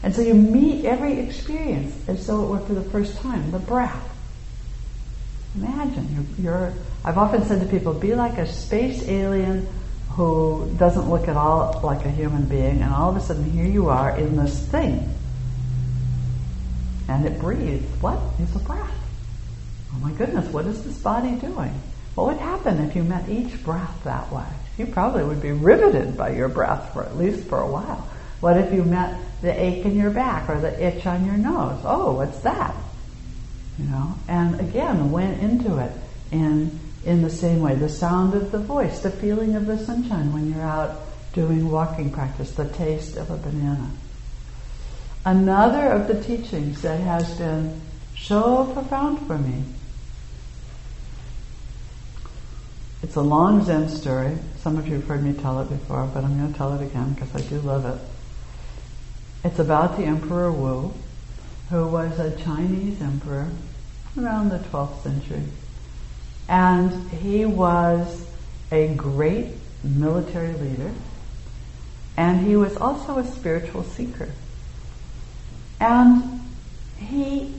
and 0.02 0.14
so 0.14 0.22
you 0.22 0.34
meet 0.34 0.84
every 0.84 1.20
experience 1.20 1.94
as 2.08 2.26
though 2.26 2.42
it 2.42 2.48
were 2.48 2.66
for 2.66 2.74
the 2.74 2.90
first 2.90 3.16
time, 3.18 3.50
the 3.50 3.58
breath. 3.58 4.13
Imagine, 5.56 6.26
you're, 6.38 6.52
you're 6.52 6.72
I've 7.04 7.18
often 7.18 7.44
said 7.44 7.60
to 7.60 7.66
people, 7.66 7.92
be 7.92 8.14
like 8.14 8.38
a 8.38 8.46
space 8.46 9.06
alien 9.06 9.68
who 10.10 10.72
doesn't 10.78 11.10
look 11.10 11.28
at 11.28 11.36
all 11.36 11.80
like 11.82 12.04
a 12.06 12.10
human 12.10 12.46
being, 12.46 12.80
and 12.80 12.92
all 12.94 13.10
of 13.10 13.16
a 13.16 13.20
sudden 13.20 13.44
here 13.50 13.66
you 13.66 13.88
are 13.88 14.16
in 14.16 14.36
this 14.36 14.58
thing. 14.68 15.12
And 17.08 17.26
it 17.26 17.38
breathes. 17.40 17.84
What 18.00 18.18
is 18.40 18.54
a 18.56 18.58
breath? 18.60 18.90
Oh 19.92 19.98
my 19.98 20.12
goodness, 20.12 20.50
what 20.52 20.64
is 20.66 20.82
this 20.82 20.98
body 20.98 21.32
doing? 21.32 21.78
What 22.14 22.28
would 22.28 22.38
happen 22.38 22.78
if 22.78 22.96
you 22.96 23.04
met 23.04 23.28
each 23.28 23.62
breath 23.62 24.02
that 24.04 24.32
way? 24.32 24.46
You 24.78 24.86
probably 24.86 25.24
would 25.24 25.42
be 25.42 25.52
riveted 25.52 26.16
by 26.16 26.30
your 26.30 26.48
breath 26.48 26.92
for 26.92 27.02
at 27.02 27.16
least 27.16 27.46
for 27.48 27.60
a 27.60 27.70
while. 27.70 28.08
What 28.40 28.56
if 28.56 28.72
you 28.72 28.82
met 28.84 29.20
the 29.42 29.52
ache 29.52 29.84
in 29.84 29.96
your 29.96 30.10
back 30.10 30.48
or 30.48 30.60
the 30.60 30.82
itch 30.82 31.06
on 31.06 31.26
your 31.26 31.36
nose? 31.36 31.80
Oh, 31.84 32.12
what's 32.12 32.40
that? 32.40 32.74
You 33.78 33.86
know, 33.86 34.14
and 34.28 34.60
again 34.60 35.10
went 35.10 35.42
into 35.42 35.78
it 35.78 35.92
in 36.30 36.78
in 37.04 37.22
the 37.22 37.30
same 37.30 37.60
way. 37.60 37.74
The 37.74 37.88
sound 37.88 38.34
of 38.34 38.52
the 38.52 38.58
voice, 38.58 39.00
the 39.00 39.10
feeling 39.10 39.56
of 39.56 39.66
the 39.66 39.78
sunshine 39.78 40.32
when 40.32 40.52
you're 40.52 40.62
out 40.62 41.00
doing 41.32 41.70
walking 41.70 42.10
practice, 42.10 42.52
the 42.52 42.68
taste 42.68 43.16
of 43.16 43.30
a 43.30 43.36
banana. 43.36 43.90
Another 45.24 45.88
of 45.88 46.06
the 46.06 46.22
teachings 46.22 46.82
that 46.82 47.00
has 47.00 47.36
been 47.36 47.80
so 48.16 48.70
profound 48.72 49.26
for 49.26 49.38
me. 49.38 49.64
It's 53.02 53.16
a 53.16 53.22
long 53.22 53.64
Zen 53.64 53.88
story. 53.88 54.36
Some 54.58 54.78
of 54.78 54.86
you 54.86 54.94
have 54.94 55.06
heard 55.06 55.22
me 55.22 55.34
tell 55.34 55.60
it 55.60 55.68
before, 55.68 56.08
but 56.14 56.24
I'm 56.24 56.38
going 56.38 56.52
to 56.52 56.56
tell 56.56 56.72
it 56.74 56.82
again 56.82 57.12
because 57.12 57.34
I 57.34 57.40
do 57.48 57.60
love 57.60 57.84
it. 57.84 57.98
It's 59.46 59.58
about 59.58 59.98
the 59.98 60.04
Emperor 60.04 60.50
Wu, 60.50 60.94
who 61.74 61.88
was 61.88 62.20
a 62.20 62.30
Chinese 62.36 63.02
emperor 63.02 63.48
around 64.16 64.48
the 64.48 64.60
12th 64.60 65.02
century. 65.02 65.42
And 66.48 67.10
he 67.10 67.44
was 67.44 68.24
a 68.70 68.94
great 68.94 69.48
military 69.82 70.52
leader, 70.52 70.92
and 72.16 72.46
he 72.46 72.54
was 72.54 72.76
also 72.76 73.18
a 73.18 73.26
spiritual 73.26 73.82
seeker. 73.82 74.30
And 75.80 76.42
he 76.96 77.52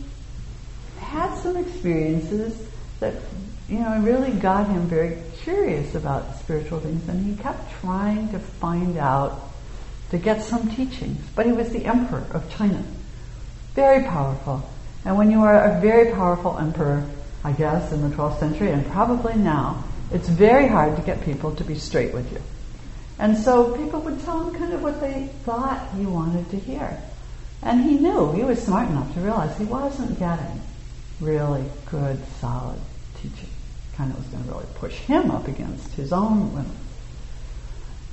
had 1.02 1.36
some 1.40 1.58
experiences 1.58 2.58
that, 3.02 3.16
you 3.68 3.80
know, 3.80 4.00
really 4.00 4.32
got 4.32 4.70
him 4.70 4.88
very 4.88 5.18
curious 5.44 5.94
about 5.94 6.38
spiritual 6.38 6.80
things, 6.80 7.06
and 7.10 7.26
he 7.26 7.36
kept 7.44 7.70
trying 7.82 8.30
to 8.30 8.40
find 8.40 8.98
out, 8.98 9.52
to 10.12 10.18
get 10.18 10.42
some 10.42 10.74
teachings. 10.74 11.20
But 11.36 11.48
he 11.48 11.52
was 11.52 11.72
the 11.72 11.84
emperor 11.84 12.26
of 12.32 12.50
China. 12.50 12.82
Very 13.76 14.04
powerful. 14.04 14.68
And 15.04 15.18
when 15.18 15.30
you 15.30 15.42
are 15.42 15.64
a 15.64 15.82
very 15.82 16.12
powerful 16.12 16.58
emperor, 16.58 17.06
I 17.44 17.52
guess, 17.52 17.92
in 17.92 18.10
the 18.10 18.16
12th 18.16 18.40
century, 18.40 18.72
and 18.72 18.86
probably 18.88 19.36
now, 19.36 19.84
it's 20.12 20.30
very 20.30 20.68
hard 20.68 20.96
to 20.96 21.02
get 21.02 21.24
people 21.24 21.54
to 21.56 21.64
be 21.64 21.76
straight 21.76 22.14
with 22.14 22.32
you. 22.32 22.42
And 23.20 23.38
so 23.38 23.76
people 23.78 24.00
would 24.02 24.22
tell 24.24 24.48
him 24.48 24.56
kind 24.56 24.74
of 24.74 24.82
what 24.82 25.00
they 25.02 25.30
thought 25.44 25.90
he 25.96 26.06
wanted 26.06 26.50
to 26.52 26.58
hear. 26.58 26.98
And 27.62 27.84
he 27.84 27.98
knew, 27.98 28.32
he 28.32 28.44
was 28.44 28.64
smart 28.64 28.90
enough 28.90 29.14
to 29.14 29.20
realize 29.20 29.58
he 29.58 29.66
wasn't 29.66 30.20
getting 30.20 30.62
really 31.20 31.66
good, 31.92 32.20
solid 32.40 32.80
teaching. 33.22 33.50
Kind 33.96 34.12
of 34.12 34.18
was 34.18 34.28
going 34.28 34.44
to 34.44 34.52
really 34.52 34.66
push 34.76 34.96
him 34.96 35.32
up 35.32 35.48
against 35.48 35.94
his 35.94 36.12
own 36.14 36.54
limits. 36.54 36.76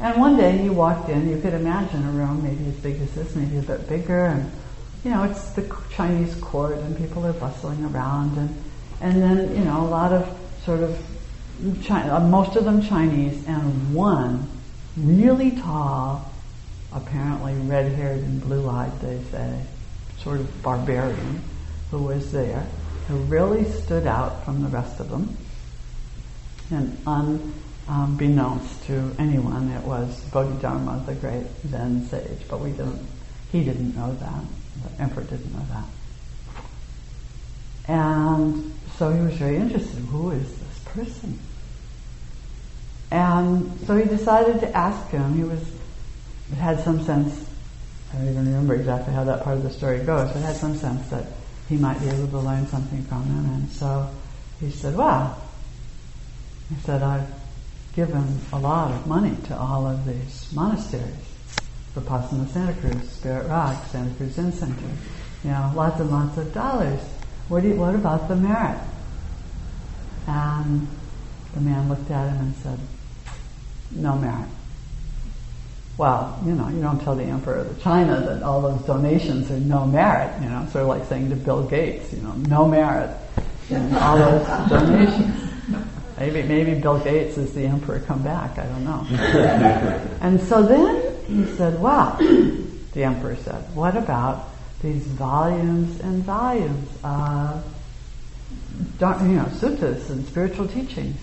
And 0.01 0.21
one 0.21 0.37
day 0.37 0.59
he 0.59 0.69
walked 0.71 1.09
in, 1.09 1.29
you 1.29 1.41
could 1.41 1.55
imagine 1.55 2.05
a 2.07 2.11
room 2.11 2.43
maybe 2.43 2.67
as 2.69 2.77
big 2.77 3.01
as 3.01 3.13
this, 3.13 3.37
maybe 3.37 3.59
a 3.59 3.63
bit 3.63 3.89
bigger, 3.89 4.25
and 4.27 4.51
you 5.05 5.11
know, 5.11 5.25
it's 5.25 5.51
the 5.51 5.69
Chinese 5.91 6.35
court 6.37 6.79
and 6.79 6.97
people 6.97 7.27
are 7.27 7.33
bustling 7.33 7.85
around 7.85 8.39
and 8.39 8.65
and 9.01 9.21
then 9.21 9.57
you 9.57 9.65
know 9.65 9.81
a 9.81 9.89
lot 9.89 10.13
of 10.13 10.29
sort 10.65 10.81
of 10.81 10.97
China, 11.83 12.15
uh, 12.15 12.21
most 12.21 12.57
of 12.57 12.65
them 12.65 12.83
Chinese, 12.83 13.47
and 13.47 13.95
one 13.95 14.49
really 14.97 15.53
tall, 15.53 16.31
apparently 16.93 17.55
red-haired 17.55 18.19
and 18.19 18.41
blue-eyed, 18.43 19.01
they 19.01 19.23
say, 19.31 19.63
sort 20.19 20.41
of 20.41 20.63
barbarian, 20.63 21.43
who 21.91 21.99
was 21.99 22.33
there, 22.33 22.67
who 23.07 23.17
really 23.17 23.65
stood 23.65 24.07
out 24.07 24.45
from 24.45 24.63
the 24.63 24.69
rest 24.69 24.99
of 24.99 25.09
them, 25.11 25.37
and 26.71 26.97
unbeknownst 27.89 28.85
to 28.87 29.15
anyone, 29.19 29.69
it 29.71 29.85
was 29.85 30.21
Bodhidharma, 30.33 31.05
the 31.07 31.15
great 31.15 31.47
Zen 31.69 32.07
sage, 32.07 32.41
but 32.49 32.61
we 32.61 32.71
didn't. 32.71 33.07
He 33.53 33.63
didn't 33.63 33.95
know 33.95 34.15
that. 34.15 34.45
The 34.83 35.03
emperor 35.03 35.25
didn't 35.25 35.53
know 35.53 35.67
that. 35.71 35.85
And 37.89 38.75
so 38.97 39.11
he 39.11 39.21
was 39.21 39.35
very 39.35 39.57
interested. 39.57 39.99
Who 40.07 40.31
is 40.31 40.49
this 40.49 40.79
person? 40.87 41.39
And 43.11 43.79
so 43.87 43.97
he 43.97 44.05
decided 44.09 44.61
to 44.61 44.77
ask 44.77 45.09
him. 45.11 45.37
He 45.37 45.45
was 45.45 45.61
had 46.57 46.81
some 46.81 47.03
sense. 47.05 47.49
I 48.13 48.17
don't 48.17 48.29
even 48.29 48.47
remember 48.47 48.75
exactly 48.75 49.15
how 49.15 49.25
that 49.25 49.43
part 49.43 49.57
of 49.57 49.63
the 49.63 49.71
story 49.71 49.99
goes, 50.05 50.31
but 50.33 50.43
had 50.43 50.57
some 50.57 50.77
sense 50.77 51.09
that 51.09 51.27
he 51.69 51.77
might 51.77 51.99
be 52.01 52.09
able 52.09 52.29
to 52.29 52.39
learn 52.39 52.67
something 52.67 53.03
from 53.05 53.25
him. 53.25 53.47
And 53.55 53.71
so 53.71 54.09
he 54.61 54.71
said, 54.71 54.97
"Well," 54.97 55.37
he 56.69 56.77
said, 56.83 57.03
"I've 57.03 57.29
given 57.95 58.41
a 58.53 58.59
lot 58.59 58.91
of 58.93 59.07
money 59.07 59.37
to 59.45 59.57
all 59.57 59.87
of 59.87 60.07
these 60.07 60.51
monasteries, 60.53 61.32
Vipassana 61.95 62.49
Santa 62.49 62.73
Cruz, 62.75 63.09
Spirit 63.11 63.49
Rock, 63.49 63.85
Santa 63.87 64.15
Cruz 64.15 64.33
Zen 64.33 64.53
Center, 64.53 64.89
you 65.45 65.51
know, 65.51 65.73
lots 65.75 66.01
and 66.01 66.11
lots 66.11 66.37
of 66.39 66.53
dollars." 66.53 67.01
What, 67.49 67.65
you, 67.65 67.75
what 67.75 67.95
about 67.95 68.29
the 68.29 68.37
merit? 68.37 68.81
And 70.27 70.89
the 71.55 71.61
man 71.61 71.89
looked 71.89 72.11
at 72.11 72.31
him 72.31 72.41
and 72.41 72.55
said, 72.57 72.79
No 73.91 74.17
merit. 74.17 74.49
Well, 75.99 76.41
you 76.47 76.53
know, 76.53 76.69
you 76.69 76.81
don't 76.81 77.01
tell 77.01 77.15
the 77.15 77.25
emperor 77.25 77.57
of 77.57 77.83
China 77.83 78.21
that 78.21 78.43
all 78.43 78.63
those 78.63 78.81
donations 78.87 79.51
are 79.51 79.61
no 79.61 79.85
merit, 79.85 80.33
you 80.43 80.49
know, 80.49 80.67
sort 80.73 80.83
of 80.83 80.89
like 80.89 81.05
saying 81.11 81.29
to 81.29 81.37
Bill 81.37 81.65
Gates, 81.65 82.13
you 82.13 82.23
know, 82.23 82.33
no 82.33 82.67
merit 82.67 83.15
in 83.69 83.95
all 83.97 84.17
those 84.17 84.47
donations. 84.71 85.51
Maybe, 86.19 86.43
maybe 86.45 86.81
Bill 86.81 86.99
Gates 87.01 87.37
is 87.37 87.53
the 87.53 87.65
emperor 87.65 88.01
come 88.01 88.23
back, 88.23 88.59
I 88.59 88.65
don't 88.65 88.85
know. 88.85 89.07
and 90.23 90.41
so 90.41 90.63
then 90.63 91.02
he 91.27 91.45
said, 91.57 91.81
well, 91.81 92.17
the 92.93 93.05
emperor 93.05 93.37
said, 93.37 93.75
what 93.75 93.97
about 93.97 94.49
these 94.83 95.05
volumes 95.05 96.01
and 96.01 96.25
volumes 96.25 96.89
of 97.05 97.65
you 99.01 99.37
know, 99.37 99.45
suttas 99.45 100.11
and 100.11 100.27
spiritual 100.27 100.69
teachings. 100.69 101.19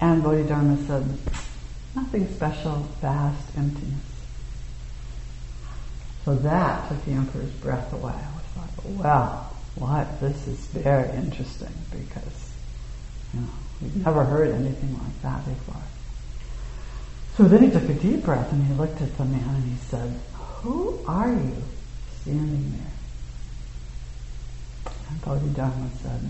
And 0.00 0.22
Bodhidharma 0.22 0.78
said, 0.86 1.06
nothing 1.94 2.28
special, 2.34 2.88
vast 3.00 3.56
emptiness. 3.56 4.00
So 6.24 6.34
that 6.36 6.88
took 6.88 7.04
the 7.04 7.12
emperor's 7.12 7.50
breath 7.50 7.92
away. 7.92 8.12
I 8.12 8.32
was 8.34 8.56
like, 8.56 9.02
well, 9.04 9.54
what? 9.74 10.20
This 10.20 10.46
is 10.46 10.58
very 10.66 11.10
interesting 11.16 11.72
because, 11.90 12.52
you 13.34 13.40
know, 13.40 13.46
we've 13.80 13.96
never 13.96 14.24
heard 14.24 14.50
anything 14.50 14.92
like 14.94 15.22
that 15.22 15.44
before. 15.44 15.82
So 17.36 17.44
then 17.44 17.62
he 17.62 17.70
took 17.70 17.88
a 17.88 17.94
deep 17.94 18.24
breath 18.24 18.52
and 18.52 18.66
he 18.66 18.74
looked 18.74 19.00
at 19.00 19.16
the 19.16 19.24
man 19.24 19.54
and 19.54 19.64
he 19.64 19.76
said, 19.88 20.12
who 20.62 20.98
are 21.06 21.32
you? 21.32 21.62
standing 22.22 22.72
there. 22.78 22.92
And 25.10 25.22
Bodhidharma 25.22 25.90
said, 26.02 26.20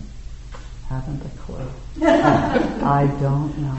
haven't 0.88 1.22
a 1.24 1.28
clue. 1.38 1.68
I 2.02 3.06
don't 3.20 3.56
know. 3.58 3.78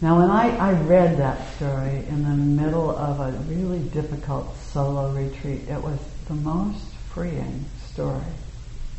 Now, 0.00 0.18
when 0.18 0.30
I, 0.30 0.56
I 0.56 0.72
read 0.82 1.16
that 1.18 1.54
story 1.54 2.04
in 2.08 2.24
the 2.24 2.30
middle 2.30 2.90
of 2.90 3.20
a 3.20 3.30
really 3.42 3.78
difficult 3.90 4.56
solo 4.72 5.12
retreat, 5.12 5.68
it 5.68 5.80
was 5.80 5.98
the 6.26 6.34
most 6.34 6.84
freeing 7.14 7.64
story. 7.86 8.24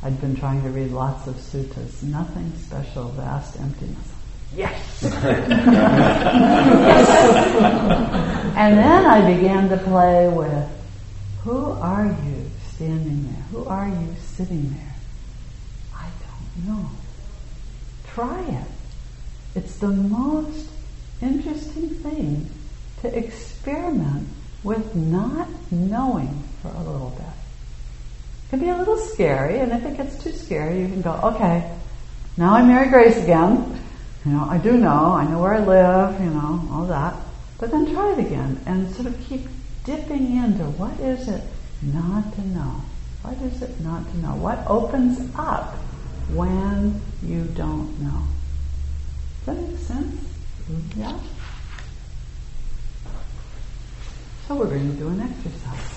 I'd 0.02 0.20
been 0.22 0.36
trying 0.36 0.64
to 0.64 0.70
read 0.70 0.92
lots 0.92 1.28
of 1.28 1.36
suttas, 1.36 2.04
nothing 2.04 2.54
special, 2.58 3.10
vast 3.10 3.60
emptiness. 3.60 4.08
Yes! 4.56 5.02
yes! 5.02 5.04
and 8.56 8.78
then 8.78 9.06
I 9.06 9.36
began 9.36 9.70
to 9.70 9.78
play 9.78 10.28
with 10.28 10.70
who 11.44 11.72
are 11.72 12.06
you 12.06 12.50
standing 12.74 13.26
there? 13.26 13.44
Who 13.52 13.66
are 13.66 13.88
you 13.88 14.16
sitting 14.20 14.70
there? 14.70 14.96
I 15.96 16.06
don't 16.06 16.68
know. 16.68 16.90
Try 18.14 18.44
it. 18.44 18.68
It's 19.56 19.78
the 19.78 19.90
most 19.90 20.70
interesting 21.22 21.90
thing 21.90 22.50
to 23.02 23.18
experiment 23.18 24.28
with 24.64 24.96
not 24.96 25.48
knowing 25.72 26.44
for 26.62 26.70
a 26.70 26.84
little 26.84 27.10
bit. 27.10 27.26
It 27.26 28.50
can 28.50 28.60
be 28.60 28.70
a 28.70 28.78
little 28.78 28.98
scary, 28.98 29.60
and 29.60 29.72
if 29.72 29.86
it 29.86 29.98
gets 29.98 30.24
too 30.24 30.32
scary, 30.32 30.82
you 30.82 30.88
can 30.88 31.02
go, 31.02 31.20
okay, 31.24 31.76
now 32.38 32.56
I'm 32.56 32.68
Mary 32.68 32.90
Grace 32.90 33.18
again. 33.18 33.83
You 34.26 34.32
know, 34.32 34.48
I 34.50 34.58
do 34.58 34.78
know, 34.78 35.14
I 35.14 35.26
know 35.26 35.42
where 35.42 35.54
I 35.54 35.60
live, 35.60 36.22
you 36.22 36.30
know, 36.30 36.68
all 36.72 36.86
that. 36.88 37.16
But 37.60 37.72
then 37.72 37.94
try 37.94 38.14
it 38.14 38.20
again 38.20 38.60
and 38.66 38.94
sort 38.96 39.08
of 39.08 39.20
keep 39.28 39.48
dipping 39.84 40.38
into 40.38 40.64
what 40.64 40.98
is 41.00 41.28
it 41.28 41.44
not 41.82 42.34
to 42.36 42.48
know? 42.48 42.82
What 43.22 43.38
is 43.42 43.62
it 43.62 43.80
not 43.82 44.10
to 44.12 44.18
know? 44.20 44.36
What 44.36 44.66
opens 44.68 45.30
up 45.36 45.76
when 46.34 47.02
you 47.22 47.44
don't 47.56 48.00
know? 48.00 48.24
Does 49.46 49.58
that 49.58 49.62
make 49.62 49.80
sense? 49.80 50.22
Mm-hmm. 50.70 51.02
Yeah? 51.02 51.20
So 54.48 54.56
we're 54.56 54.68
going 54.68 54.90
to 54.92 54.98
do 54.98 55.08
an 55.10 55.22
exercise. 55.22 55.94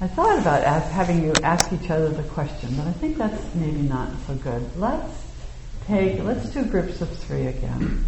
I 0.00 0.06
thought 0.06 0.38
about 0.38 0.62
having 0.64 1.22
you 1.22 1.32
ask 1.42 1.72
each 1.72 1.90
other 1.90 2.08
the 2.08 2.22
question, 2.22 2.74
but 2.76 2.86
I 2.86 2.92
think 2.92 3.18
that's 3.18 3.54
maybe 3.54 3.82
not 3.82 4.08
so 4.26 4.34
good. 4.36 4.64
Let's 4.76 5.27
take, 5.88 6.22
let's 6.22 6.50
do 6.50 6.64
groups 6.64 7.00
of 7.00 7.08
three 7.18 7.46
again. 7.46 8.04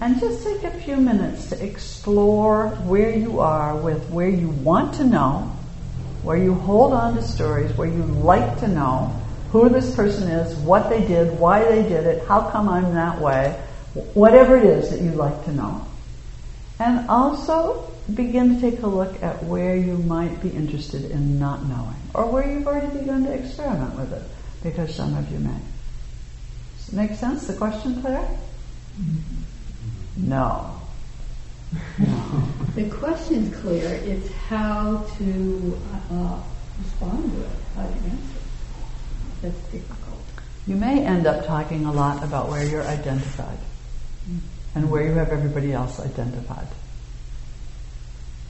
And 0.00 0.20
just 0.20 0.44
take 0.44 0.62
a 0.62 0.70
few 0.70 0.96
minutes 0.96 1.48
to 1.48 1.64
explore 1.64 2.68
where 2.86 3.10
you 3.10 3.40
are 3.40 3.76
with 3.76 4.08
where 4.10 4.28
you 4.28 4.50
want 4.50 4.94
to 4.96 5.04
know, 5.04 5.56
where 6.22 6.36
you 6.36 6.54
hold 6.54 6.92
on 6.92 7.16
to 7.16 7.22
stories, 7.22 7.76
where 7.76 7.88
you 7.88 8.04
like 8.04 8.60
to 8.60 8.68
know 8.68 9.12
who 9.50 9.68
this 9.68 9.96
person 9.96 10.28
is, 10.28 10.54
what 10.58 10.88
they 10.88 11.04
did, 11.06 11.38
why 11.40 11.64
they 11.64 11.82
did 11.82 12.06
it, 12.06 12.24
how 12.28 12.48
come 12.50 12.68
I'm 12.68 12.94
that 12.94 13.20
way, 13.20 13.60
whatever 14.14 14.56
it 14.56 14.64
is 14.64 14.90
that 14.90 15.00
you 15.00 15.10
like 15.12 15.44
to 15.46 15.52
know. 15.52 15.84
And 16.78 17.08
also 17.08 17.90
begin 18.14 18.54
to 18.54 18.60
take 18.60 18.82
a 18.82 18.86
look 18.86 19.20
at 19.22 19.42
where 19.42 19.74
you 19.74 19.96
might 19.98 20.40
be 20.40 20.50
interested 20.50 21.10
in 21.10 21.40
not 21.40 21.64
knowing, 21.64 21.96
or 22.14 22.26
where 22.26 22.48
you've 22.48 22.66
already 22.66 22.96
begun 22.98 23.24
to 23.24 23.32
experiment 23.32 23.96
with 23.96 24.12
it, 24.12 24.22
because 24.62 24.94
some 24.94 25.16
of 25.16 25.32
you 25.32 25.38
may. 25.40 25.58
Make 26.92 27.14
sense? 27.14 27.46
The 27.46 27.54
question 27.54 28.00
Claire? 28.00 28.28
No. 30.16 30.74
No. 31.98 32.48
the 32.74 32.88
question's 32.88 33.54
clear. 33.60 33.88
It's 34.04 34.30
how 34.32 35.06
to 35.18 35.78
uh, 36.10 36.40
respond 36.82 37.30
to 37.32 37.40
it, 37.42 37.50
how 37.74 37.82
to 37.82 37.88
answer. 37.88 38.38
That's 39.42 39.60
difficult. 39.70 40.18
You 40.66 40.76
may 40.76 41.04
end 41.04 41.26
up 41.26 41.46
talking 41.46 41.84
a 41.84 41.92
lot 41.92 42.22
about 42.24 42.48
where 42.48 42.64
you're 42.64 42.82
identified 42.82 43.58
and 44.74 44.90
where 44.90 45.02
you 45.02 45.12
have 45.12 45.28
everybody 45.28 45.72
else 45.72 46.00
identified 46.00 46.68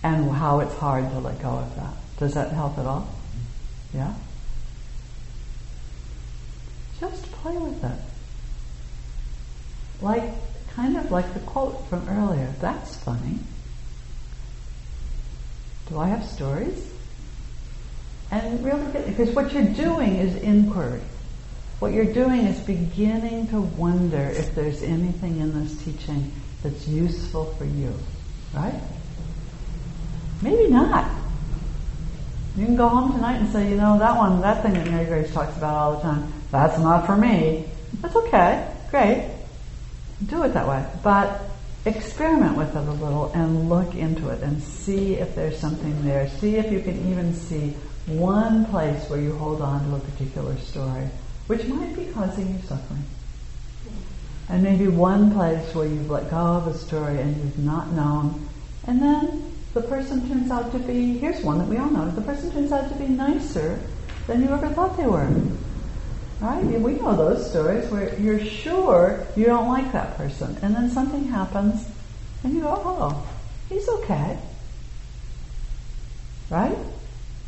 and 0.03 0.31
how 0.31 0.61
it's 0.61 0.75
hard 0.75 1.11
to 1.11 1.19
let 1.19 1.41
go 1.43 1.51
of 1.51 1.77
that. 1.77 1.95
Does 2.19 2.35
that 2.35 2.53
help 2.53 2.79
at 2.79 2.87
all? 2.87 3.09
Yeah? 3.95 4.15
Just 7.01 7.23
play 7.33 7.57
with 7.57 7.83
it. 7.85 7.99
Like, 10.01 10.23
kind 10.75 10.97
of 10.97 11.11
like 11.11 11.35
the 11.35 11.41
quote 11.41 11.89
from 11.89 12.09
earlier. 12.09 12.55
That's 12.61 12.97
funny. 12.97 13.39
Do 15.89 15.99
I 15.99 16.09
have 16.09 16.25
stories? 16.25 16.93
And 18.31 18.65
really, 18.65 18.85
because 19.07 19.31
what 19.31 19.53
you're 19.53 19.73
doing 19.75 20.17
is 20.17 20.37
inquiry. 20.37 21.01
What 21.79 21.93
you're 21.93 22.13
doing 22.13 22.47
is 22.47 22.59
beginning 22.61 23.49
to 23.49 23.61
wonder 23.61 24.19
if 24.19 24.55
there's 24.55 24.83
anything 24.83 25.41
in 25.41 25.59
this 25.59 25.83
teaching 25.83 26.33
that's 26.63 26.87
useful 26.87 27.47
for 27.55 27.65
you, 27.65 27.95
right? 28.53 28.81
Maybe 30.43 30.69
not. 30.69 31.11
You 32.57 32.67
can 32.67 32.77
go 32.77 32.89
home 32.89 33.13
tonight 33.13 33.37
and 33.37 33.49
say, 33.53 33.71
you 33.71 33.77
know, 33.77 33.99
that 33.99 34.17
one, 34.17 34.41
that 34.41 34.63
thing 34.63 34.75
that 34.75 34.87
Mary 34.89 35.07
Grace 35.07 35.33
talks 35.33 35.57
about 35.57 35.75
all 35.75 35.97
the 35.97 36.03
time, 36.03 36.33
that's 36.51 36.79
not 36.79 37.07
for 37.07 37.17
me. 37.17 37.65
That's 38.01 38.17
okay. 38.17 38.69
Great. 38.91 39.31
Do 40.27 40.43
it 40.43 40.55
that 40.55 40.67
way. 40.67 40.85
But 41.03 41.41
experiment 41.85 42.57
with 42.57 42.75
it 42.75 42.77
a 42.77 42.93
little 42.93 43.33
and 43.33 43.69
look 43.69 43.95
into 43.95 44.29
it 44.29 44.43
and 44.43 44.63
see 44.63 45.15
if 45.15 45.35
there's 45.35 45.59
something 45.59 46.05
there. 46.05 46.29
See 46.29 46.57
if 46.57 46.71
you 46.73 46.81
can 46.81 47.11
even 47.11 47.35
see 47.35 47.75
one 48.07 48.67
place 48.67 49.09
where 49.09 49.21
you 49.21 49.37
hold 49.37 49.61
on 49.61 49.89
to 49.89 49.97
a 49.97 50.01
particular 50.01 50.57
story, 50.59 51.09
which 51.47 51.65
might 51.67 51.95
be 51.95 52.07
causing 52.07 52.55
you 52.55 52.61
suffering. 52.67 53.05
And 54.49 54.63
maybe 54.63 54.89
one 54.89 55.33
place 55.33 55.75
where 55.75 55.87
you've 55.87 56.11
let 56.11 56.31
go 56.31 56.37
of 56.37 56.67
a 56.67 56.75
story 56.75 57.21
and 57.21 57.37
you've 57.37 57.59
not 57.59 57.93
known. 57.93 58.49
And 58.87 59.01
then 59.01 59.53
the 59.75 59.83
person 59.83 60.27
turns 60.29 60.51
out 60.51 60.73
to 60.73 60.79
be, 60.79 61.19
here's 61.19 61.43
one 61.43 61.59
that 61.59 61.69
we 61.69 61.77
all 61.77 61.91
know, 61.91 62.11
the 62.11 62.23
person 62.23 62.51
turns 62.51 62.73
out 62.73 62.89
to 62.89 62.95
be 62.97 63.07
nicer 63.07 63.79
than 64.27 64.43
you 64.43 64.49
ever 64.49 64.69
thought 64.71 64.97
they 64.97 65.07
were. 65.07 65.31
Right? 66.41 66.65
We 66.65 66.93
know 66.93 67.17
those 67.17 67.51
stories 67.51 67.91
where 67.91 68.17
you're 68.19 68.45
sure 68.45 69.27
you 69.37 69.47
don't 69.47 69.69
like 69.69 69.93
that 69.93 70.17
person, 70.17 70.57
and 70.63 70.75
then 70.75 70.89
something 70.91 71.25
happens, 71.25 71.89
and 72.45 72.55
you 72.55 72.61
go, 72.61 72.81
oh, 72.85 73.27
he's 73.69 73.89
okay. 73.89 74.39
Right? 76.49 76.79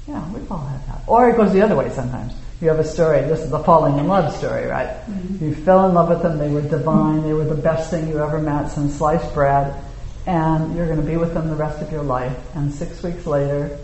Yeah, 0.08 0.28
we've 0.32 0.50
all 0.50 0.66
had 0.66 0.84
that. 0.88 1.02
Or 1.06 1.30
it 1.30 1.36
goes 1.36 1.52
the 1.52 1.62
other 1.62 1.76
way 1.76 1.88
sometimes. 1.90 2.32
You 2.60 2.68
have 2.68 2.80
a 2.80 2.84
story, 2.84 3.20
this 3.22 3.40
is 3.40 3.50
the 3.50 3.60
falling 3.60 3.96
in 3.98 4.08
love 4.08 4.36
story, 4.36 4.66
right? 4.66 4.88
Mm-hmm. 4.88 5.44
You 5.44 5.54
fell 5.54 5.88
in 5.88 5.94
love 5.94 6.08
with 6.08 6.22
them, 6.22 6.38
they 6.38 6.50
were 6.50 6.60
divine, 6.60 7.22
they 7.22 7.32
were 7.32 7.44
the 7.44 7.54
best 7.54 7.90
thing 7.90 8.08
you 8.08 8.18
ever 8.18 8.38
met, 8.38 8.70
some 8.70 8.90
sliced 8.90 9.32
bread, 9.32 9.82
and 10.26 10.76
you're 10.76 10.86
going 10.86 11.00
to 11.00 11.06
be 11.06 11.16
with 11.16 11.32
them 11.32 11.48
the 11.48 11.54
rest 11.54 11.80
of 11.80 11.92
your 11.92 12.02
life. 12.02 12.36
And 12.54 12.74
six 12.74 13.02
weeks 13.02 13.24
later, 13.24 13.78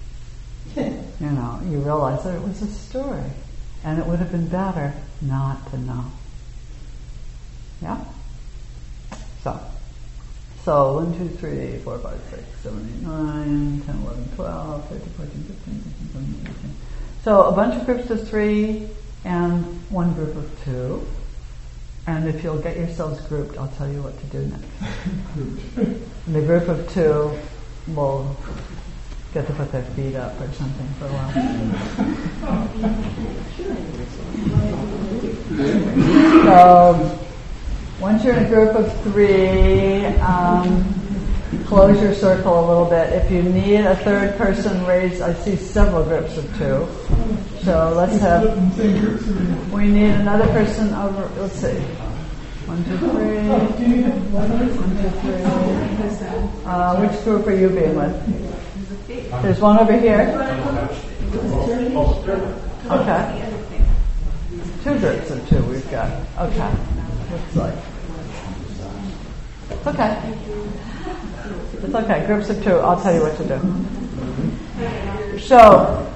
you 0.76 1.04
know, 1.20 1.60
you 1.64 1.78
realize 1.80 2.22
that 2.24 2.36
it 2.36 2.42
was 2.42 2.62
a 2.62 2.68
story. 2.68 3.24
And 3.86 4.00
it 4.00 4.06
would 4.06 4.18
have 4.18 4.32
been 4.32 4.48
better 4.48 4.92
not 5.22 5.70
to 5.70 5.78
know. 5.78 6.04
Yeah? 7.80 8.04
So, 9.44 9.60
so 10.64 10.94
1, 10.94 11.16
2, 11.16 11.28
3, 11.36 11.78
4, 11.78 11.98
5, 12.00 12.20
6, 12.30 12.42
7, 12.64 12.78
8, 12.98 13.02
9, 13.06 13.82
10, 13.86 13.96
11, 14.02 14.28
12, 14.34 14.88
13, 14.88 15.08
14, 15.08 15.44
15, 15.44 15.82
16, 15.84 16.08
17, 16.12 16.40
18. 16.42 16.76
So 17.22 17.44
a 17.44 17.52
bunch 17.52 17.76
of 17.76 17.86
groups 17.86 18.10
of 18.10 18.28
three 18.28 18.88
and 19.24 19.64
one 19.90 20.14
group 20.14 20.34
of 20.34 20.64
two. 20.64 21.06
And 22.08 22.28
if 22.28 22.42
you'll 22.42 22.58
get 22.58 22.76
yourselves 22.76 23.20
grouped, 23.28 23.56
I'll 23.56 23.72
tell 23.78 23.88
you 23.88 24.02
what 24.02 24.18
to 24.18 24.26
do 24.26 24.46
next. 24.46 26.02
the 26.26 26.40
group 26.40 26.68
of 26.68 26.92
two 26.92 27.38
will 27.94 28.36
get 29.36 29.46
to 29.46 29.52
put 29.52 29.70
their 29.70 29.82
feet 29.82 30.14
up 30.16 30.40
or 30.40 30.50
something 30.52 30.88
for 30.98 31.04
a 31.04 31.12
while. 31.12 31.30
so, 36.44 37.18
once 38.00 38.24
you're 38.24 38.34
in 38.34 38.46
a 38.46 38.48
group 38.48 38.74
of 38.74 39.02
three, 39.02 40.06
um, 40.20 40.86
close 41.66 42.00
your 42.00 42.14
circle 42.14 42.58
a 42.58 42.66
little 42.66 42.86
bit. 42.86 43.12
If 43.12 43.30
you 43.30 43.42
need 43.42 43.80
a 43.80 43.96
third 43.96 44.38
person, 44.38 44.86
raise. 44.86 45.20
I 45.20 45.34
see 45.34 45.56
several 45.56 46.02
groups 46.04 46.38
of 46.38 46.46
two. 46.56 46.88
So 47.62 47.92
let's 47.94 48.18
have. 48.20 48.42
We 49.70 49.88
need 49.88 50.12
another 50.12 50.46
person 50.46 50.94
over. 50.94 51.28
Let's 51.38 51.56
see. 51.56 51.78
One, 52.64 52.82
two, 52.84 52.96
three. 52.96 53.48
One, 54.32 54.48
two, 54.96 55.10
three. 55.20 55.44
Uh, 56.64 57.06
which 57.06 57.22
group 57.22 57.46
are 57.46 57.54
you 57.54 57.68
being 57.68 57.96
with? 57.96 58.65
There's 59.42 59.60
one 59.60 59.78
over 59.78 59.98
here. 59.98 60.20
Okay. 62.90 63.52
Two 64.84 64.98
groups 65.00 65.30
of 65.30 65.48
two 65.48 65.62
we've 65.64 65.90
got. 65.90 66.10
Okay. 66.38 66.70
Looks 67.32 67.56
like. 67.56 67.74
Okay. 69.86 70.38
It's 71.82 71.94
okay. 71.94 72.26
Groups 72.26 72.48
of 72.50 72.62
two. 72.62 72.76
I'll 72.76 73.00
tell 73.02 73.14
you 73.14 73.22
what 73.22 73.36
to 73.38 73.44
do. 73.44 73.60
So, 75.40 76.12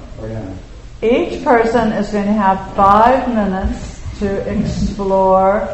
each 1.01 1.43
person 1.43 1.91
is 1.91 2.11
going 2.11 2.27
to 2.27 2.33
have 2.33 2.75
five 2.75 3.27
minutes 3.27 4.01
to 4.19 4.37
explore 4.49 5.67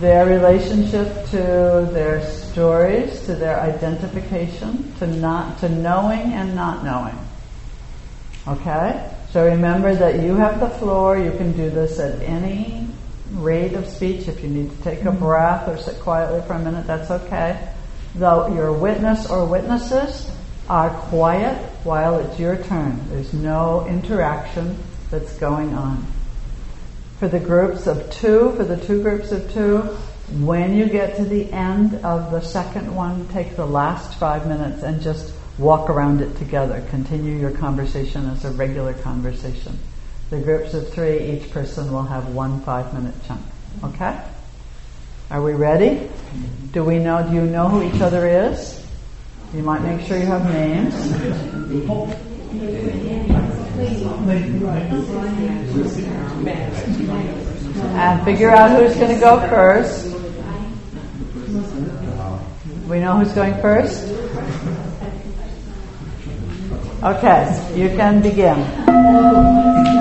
their 0.00 0.26
relationship 0.26 1.26
to 1.30 1.88
their 1.92 2.24
stories, 2.24 3.20
to 3.22 3.34
their 3.34 3.60
identification, 3.60 4.92
to 4.98 5.06
not 5.06 5.58
to 5.58 5.68
knowing 5.68 6.32
and 6.32 6.54
not 6.54 6.84
knowing. 6.84 7.18
Okay? 8.46 9.10
So 9.30 9.44
remember 9.44 9.94
that 9.94 10.22
you 10.22 10.36
have 10.36 10.60
the 10.60 10.68
floor, 10.68 11.18
you 11.18 11.32
can 11.32 11.52
do 11.52 11.70
this 11.70 11.98
at 11.98 12.20
any 12.22 12.86
rate 13.32 13.72
of 13.72 13.88
speech. 13.88 14.28
If 14.28 14.42
you 14.42 14.48
need 14.48 14.70
to 14.70 14.82
take 14.82 15.00
a 15.00 15.04
mm-hmm. 15.04 15.18
breath 15.18 15.68
or 15.68 15.76
sit 15.76 16.00
quietly 16.00 16.42
for 16.46 16.54
a 16.54 16.58
minute, 16.58 16.86
that's 16.86 17.10
okay. 17.10 17.68
Though 18.14 18.54
your 18.54 18.72
witness 18.72 19.28
or 19.28 19.44
witnesses 19.44 20.30
are 20.68 20.90
quiet 20.90 21.56
while 21.84 22.18
it's 22.20 22.38
your 22.38 22.56
turn. 22.56 23.00
There's 23.10 23.32
no 23.32 23.86
interaction 23.86 24.78
that's 25.10 25.36
going 25.38 25.74
on. 25.74 26.06
For 27.24 27.30
the 27.30 27.40
groups 27.40 27.86
of 27.86 28.10
two, 28.10 28.52
for 28.54 28.64
the 28.64 28.76
two 28.76 29.02
groups 29.02 29.32
of 29.32 29.50
two, 29.50 29.78
when 30.44 30.76
you 30.76 30.84
get 30.90 31.16
to 31.16 31.24
the 31.24 31.50
end 31.52 31.94
of 32.04 32.30
the 32.30 32.42
second 32.42 32.94
one, 32.94 33.26
take 33.28 33.56
the 33.56 33.64
last 33.64 34.18
five 34.18 34.46
minutes 34.46 34.82
and 34.82 35.00
just 35.00 35.32
walk 35.56 35.88
around 35.88 36.20
it 36.20 36.36
together. 36.36 36.84
Continue 36.90 37.38
your 37.38 37.52
conversation 37.52 38.28
as 38.28 38.44
a 38.44 38.50
regular 38.50 38.92
conversation. 38.92 39.78
The 40.28 40.38
groups 40.40 40.74
of 40.74 40.92
three, 40.92 41.18
each 41.30 41.50
person 41.50 41.90
will 41.90 42.02
have 42.02 42.28
one 42.34 42.60
five 42.60 42.92
minute 42.92 43.14
chunk. 43.26 43.40
Okay? 43.82 44.20
Are 45.30 45.40
we 45.40 45.54
ready? 45.54 46.10
Do 46.72 46.84
we 46.84 46.98
know, 46.98 47.26
do 47.26 47.36
you 47.36 47.46
know 47.46 47.70
who 47.70 47.84
each 47.84 48.02
other 48.02 48.28
is? 48.28 48.86
You 49.54 49.62
might 49.62 49.80
make 49.80 50.06
sure 50.06 50.18
you 50.18 50.26
have 50.26 50.44
names. 50.52 50.94
And 57.96 58.24
figure 58.24 58.50
out 58.50 58.70
who's 58.80 58.96
going 58.96 59.14
to 59.14 59.20
go 59.20 59.38
first. 59.48 60.06
We 62.88 63.00
know 63.00 63.18
who's 63.18 63.32
going 63.32 63.54
first? 63.60 64.08
Okay, 67.02 67.72
you 67.76 67.88
can 67.90 68.22
begin. 68.22 69.93